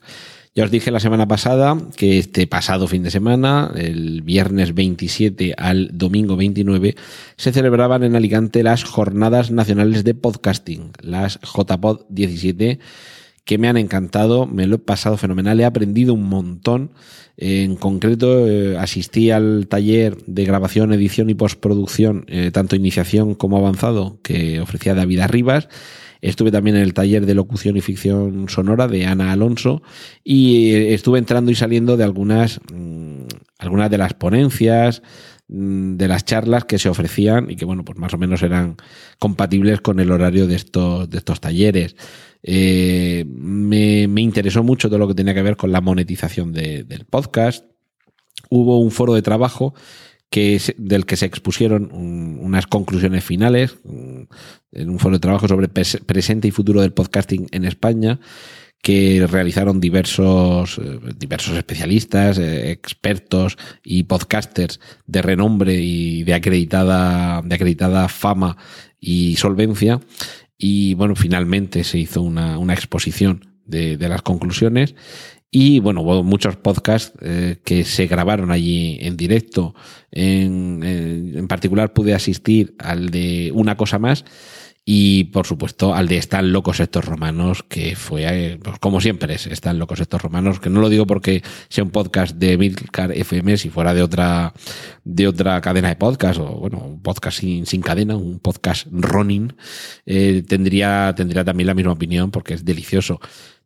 [0.53, 5.55] Ya os dije la semana pasada que este pasado fin de semana, el viernes 27
[5.57, 6.97] al domingo 29,
[7.37, 12.81] se celebraban en Alicante las Jornadas Nacionales de Podcasting, las JPod 17,
[13.51, 16.93] que me han encantado, me lo he pasado fenomenal, he aprendido un montón.
[17.37, 23.57] En concreto, eh, asistí al taller de grabación, edición y postproducción, eh, tanto iniciación como
[23.57, 25.67] avanzado, que ofrecía David Arribas
[26.23, 29.83] Estuve también en el taller de locución y ficción sonora de Ana Alonso
[30.23, 33.23] y eh, estuve entrando y saliendo de algunas, mm,
[33.59, 35.03] algunas de las ponencias,
[35.49, 38.77] mm, de las charlas que se ofrecían y que, bueno, pues más o menos eran
[39.19, 41.97] compatibles con el horario de estos, de estos talleres.
[42.43, 47.65] Eh, me, interesó mucho todo lo que tenía que ver con la monetización del podcast.
[48.49, 49.75] Hubo un foro de trabajo
[50.31, 56.47] que del que se expusieron unas conclusiones finales en un foro de trabajo sobre presente
[56.47, 58.21] y futuro del podcasting en España
[58.83, 67.43] que realizaron diversos, eh, diversos especialistas, eh, expertos y podcasters de renombre y de acreditada,
[67.43, 68.57] de acreditada fama
[68.99, 70.01] y solvencia.
[70.63, 74.95] Y bueno, finalmente se hizo una, una exposición de, de las conclusiones
[75.51, 79.75] y bueno, hubo muchos podcasts eh, que se grabaron allí en directo.
[80.13, 84.25] En, en, particular pude asistir al de Una cosa más
[84.85, 89.35] y por supuesto al de Están locos estos romanos, que fue, eh, pues, como siempre
[89.35, 93.13] es, Están locos estos romanos, que no lo digo porque sea un podcast de Milcar
[93.13, 94.53] FM, si fuera de otra,
[95.05, 99.55] de otra cadena de podcast, o bueno, un podcast sin, sin cadena, un podcast running,
[100.07, 103.21] eh, tendría, tendría también la misma opinión porque es delicioso.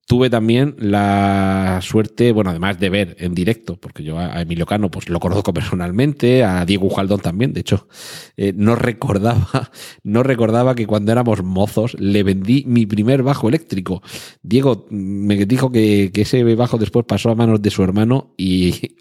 [0.06, 4.90] Tuve también la suerte, bueno, además de ver en directo, porque yo a Emilio Cano
[4.90, 7.88] pues lo conozco personalmente, a Diego Ujaldón también, de hecho,
[8.36, 9.70] eh, no recordaba,
[10.02, 14.02] no recordaba que cuando éramos mozos le vendí mi primer bajo eléctrico.
[14.42, 18.96] Diego me dijo que, que ese bajo después pasó a manos de su hermano y,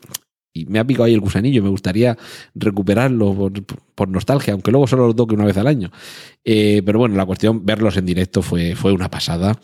[0.54, 1.64] y me ha picado ahí el gusanillo.
[1.64, 2.18] Me gustaría
[2.54, 3.52] recuperarlo
[3.96, 5.92] por, nostalgia, aunque luego solo lo toque una vez al año.
[6.46, 9.60] Eh, pero bueno, la cuestión, verlos en directo fue, fue una pasada.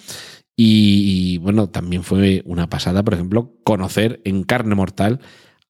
[0.61, 5.21] Y, bueno, también fue una pasada, por ejemplo, conocer en carne mortal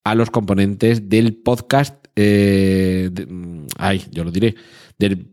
[0.04, 3.12] a los componentes del podcast, eh,
[3.78, 4.56] ay, yo lo diré,
[4.98, 5.28] del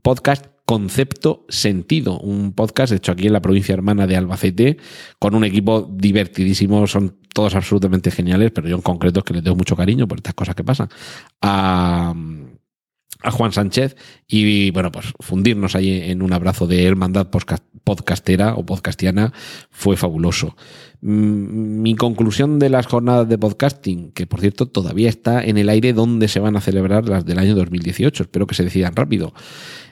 [0.00, 4.78] podcast Concepto Sentido, un podcast hecho aquí en la provincia hermana de Albacete,
[5.18, 9.44] con un equipo divertidísimo, son todos absolutamente geniales, pero yo en concreto es que les
[9.44, 10.88] doy mucho cariño por estas cosas que pasan.
[11.42, 12.14] A,
[13.24, 13.96] a Juan Sánchez
[14.28, 17.28] y bueno, pues fundirnos ahí en un abrazo de hermandad
[17.84, 19.32] podcastera o podcastiana
[19.70, 20.56] fue fabuloso.
[21.00, 25.70] Mm, mi conclusión de las jornadas de podcasting, que por cierto todavía está en el
[25.70, 29.32] aire donde se van a celebrar las del año 2018, espero que se decidan rápido.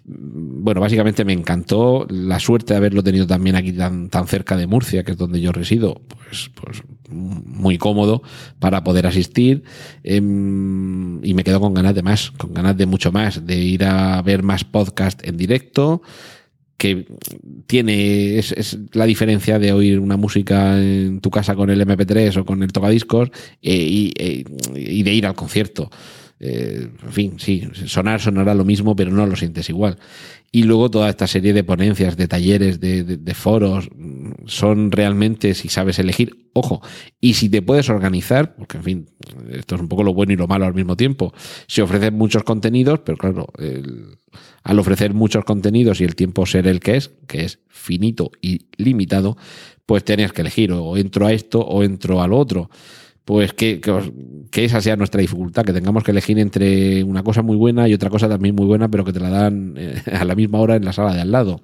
[0.05, 4.57] Mm, bueno, básicamente me encantó la suerte de haberlo tenido también aquí tan, tan cerca
[4.57, 6.83] de Murcia, que es donde yo resido, pues, pues
[7.13, 8.23] muy cómodo
[8.59, 9.65] para poder asistir
[10.03, 13.85] em, y me quedo con ganas de más, con ganas de mucho más, de ir
[13.85, 16.03] a ver más podcast en directo
[16.83, 17.07] que
[17.69, 22.45] tiene es, la diferencia de oír una música en tu casa con el MP3 o
[22.45, 23.29] con el tocadiscos
[23.63, 24.45] eh, eh,
[24.75, 25.91] y de ir al concierto.
[26.45, 29.97] Eh, en fin, sí, sonar sonará lo mismo, pero no lo sientes igual.
[30.51, 33.89] Y luego toda esta serie de ponencias, de talleres, de, foros,
[34.47, 36.83] son realmente, si sabes elegir, ojo,
[37.21, 39.11] y si te puedes organizar, porque en fin,
[39.53, 41.33] esto es un poco lo bueno y lo malo al mismo tiempo,
[41.69, 43.47] se ofrecen muchos contenidos, pero claro,
[44.65, 48.67] al ofrecer muchos contenidos y el tiempo ser el que es, que es finito y
[48.77, 49.39] limitado,
[49.87, 52.69] pues tenías que elegir, o entro a esto o entro al otro
[53.33, 53.81] pues que,
[54.51, 57.95] que, esa sea nuestra dificultad, que tengamos que elegir entre una cosa muy buena y
[57.95, 60.77] otra cosa también muy buena, pero que te la dan eh, a la misma hora
[60.77, 61.63] en la sala de al lado.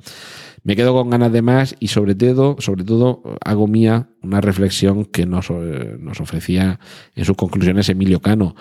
[0.64, 5.04] Me quedo con ganas de más y sobre todo, sobre todo hago mía una reflexión
[5.04, 6.80] que nos, eh, nos ofrecía
[7.14, 8.56] en sus conclusiones Emilio Cano.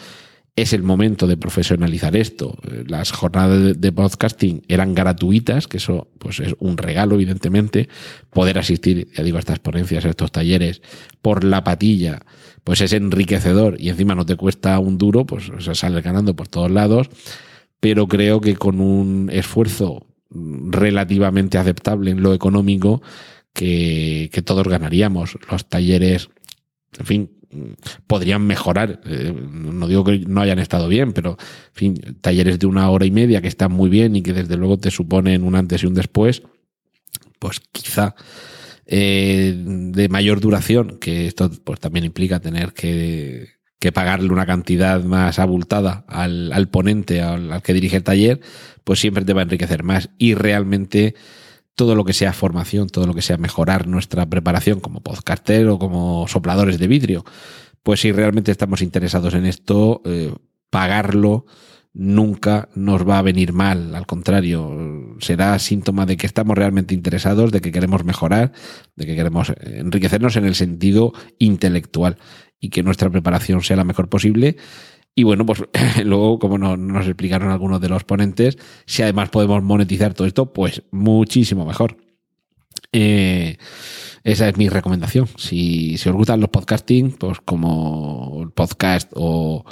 [0.57, 2.57] Es el momento de profesionalizar esto.
[2.87, 7.87] Las jornadas de podcasting eran gratuitas, que eso pues es un regalo, evidentemente.
[8.31, 10.81] Poder asistir, ya digo, a estas ponencias, a estos talleres,
[11.21, 12.23] por la patilla,
[12.63, 16.35] pues es enriquecedor y encima no te cuesta un duro, pues o sea, sales ganando
[16.35, 17.07] por todos lados,
[17.79, 23.01] pero creo que con un esfuerzo relativamente aceptable en lo económico,
[23.53, 25.37] que, todos ganaríamos.
[25.51, 26.29] Los talleres,
[26.97, 27.31] en fin,
[28.07, 29.01] podrían mejorar.
[29.05, 33.05] Eh, no digo que no hayan estado bien, pero, en fin, talleres de una hora
[33.05, 35.87] y media que están muy bien y que desde luego te suponen un antes y
[35.87, 36.43] un después,
[37.39, 38.15] pues quizá
[38.85, 45.03] eh, de mayor duración, que esto pues también implica tener que, que pagarle una cantidad
[45.03, 48.39] más abultada al, al ponente, al, que dirige el taller,
[48.83, 50.09] pues siempre te va a enriquecer más.
[50.17, 51.15] Y realmente
[51.77, 55.77] todo lo que sea formación, todo lo que sea mejorar nuestra preparación como podcaster o
[55.77, 57.23] como sopladores de vidrio,
[57.83, 60.33] pues si realmente estamos interesados en esto, eh,
[60.71, 61.45] pagarlo
[61.93, 67.51] nunca nos va a venir mal, al contrario, será síntoma de que estamos realmente interesados,
[67.51, 68.51] de que queremos mejorar,
[68.95, 72.17] de que queremos enriquecernos en el sentido intelectual
[72.59, 74.57] y que nuestra preparación sea la mejor posible.
[75.17, 75.63] Y bueno, pues
[76.05, 78.55] luego, como nos explicaron algunos de los ponentes,
[78.85, 81.97] si además podemos monetizar todo esto, pues muchísimo mejor.
[82.91, 83.57] Eh,
[84.23, 85.27] esa es mi recomendación.
[85.35, 89.65] Si, si os gustan los podcasting, pues como podcast o,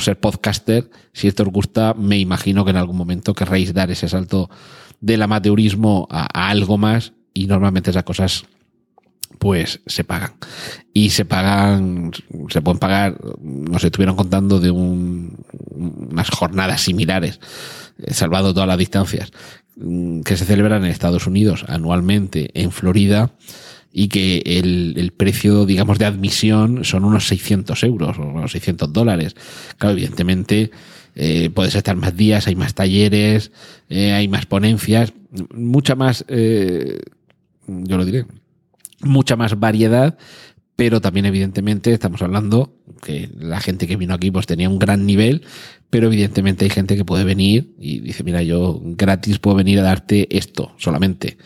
[0.00, 4.08] ser podcaster, si esto os gusta, me imagino que en algún momento querréis dar ese
[4.08, 4.50] salto
[5.00, 8.46] del amateurismo a, algo más y normalmente esas cosas
[9.40, 10.34] pues se pagan.
[10.94, 12.12] Y se pagan,
[12.50, 17.40] se pueden pagar, nos estuvieron contando de unas jornadas similares,
[18.12, 19.32] salvado todas las distancias,
[19.82, 23.30] Mm, que se celebran en Estados Unidos anualmente en Florida
[23.90, 28.92] y que el, el, precio, digamos, de admisión son unos 600 euros o unos 600
[28.92, 29.34] dólares.
[29.78, 30.70] Claro, evidentemente
[31.14, 33.52] eh, puedes estar más días, hay más talleres,
[33.88, 35.14] eh, hay más ponencias,
[35.54, 37.00] mucha más, eh,
[37.66, 38.26] yo lo diré,
[39.00, 40.16] mucha más variedad,
[40.76, 45.04] pero también evidentemente estamos hablando que la gente que vino aquí pues tenía un gran
[45.04, 45.42] nivel,
[45.90, 49.82] pero evidentemente hay gente que puede venir y dice, mira, yo gratis puedo venir a
[49.82, 51.36] darte esto solamente.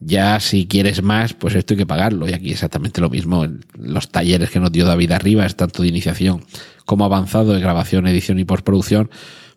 [0.00, 2.28] Ya si quieres más, pues esto hay que pagarlo.
[2.28, 3.46] Y aquí exactamente lo mismo.
[3.78, 6.44] Los talleres que nos dio David Arriba, es tanto de iniciación
[6.84, 9.10] como avanzado de grabación, edición y postproducción,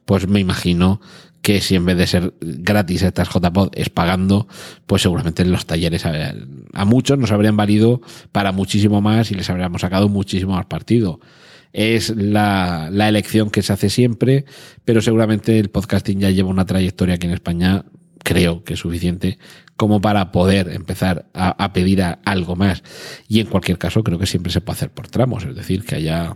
[0.05, 1.01] pues me imagino
[1.41, 4.47] que si en vez de ser gratis estas JPod es pagando,
[4.85, 6.33] pues seguramente los talleres a,
[6.73, 8.01] a muchos nos habrían valido
[8.31, 11.19] para muchísimo más y les habríamos sacado muchísimo más partido
[11.73, 14.45] es la, elección que se hace siempre,
[14.85, 17.85] pero seguramente el podcasting ya lleva una trayectoria aquí en España,
[18.23, 19.37] creo que es suficiente
[19.75, 22.83] como para poder empezar a, a pedir a algo más.
[23.27, 25.95] Y en cualquier caso, creo que siempre se puede hacer por tramos, es decir, que
[25.95, 26.35] haya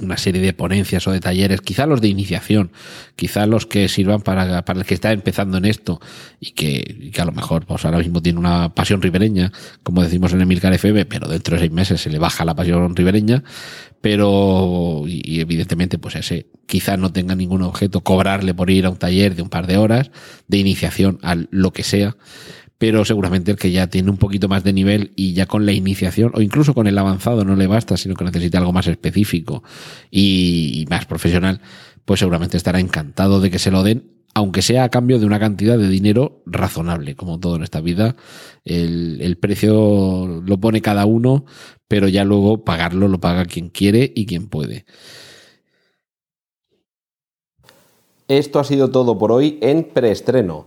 [0.00, 2.72] una serie de ponencias o de talleres, quizá los de iniciación,
[3.16, 6.00] quizá los que sirvan para, para el que está empezando en esto
[6.40, 9.52] y que, que a lo mejor pues ahora mismo tiene una pasión ribereña,
[9.82, 12.96] como decimos en Emilcar FM, pero dentro de seis meses se le baja la pasión
[12.96, 13.44] ribereña,
[14.00, 18.96] pero y, evidentemente pues ese quizá no tenga ningún objeto cobrarle por ir a un
[18.96, 20.10] taller de un par de horas
[20.48, 22.16] de iniciación a lo que sea
[22.84, 25.72] pero seguramente el que ya tiene un poquito más de nivel y ya con la
[25.72, 29.62] iniciación o incluso con el avanzado no le basta, sino que necesita algo más específico
[30.10, 31.62] y más profesional,
[32.04, 35.40] pues seguramente estará encantado de que se lo den aunque sea a cambio de una
[35.40, 38.16] cantidad de dinero razonable, como todo en esta vida.
[38.66, 41.46] El, el, precio lo pone cada uno,
[41.88, 44.84] pero ya luego pagarlo lo paga quien quiere y quien puede.
[48.28, 50.66] Esto ha sido todo por hoy en preestreno.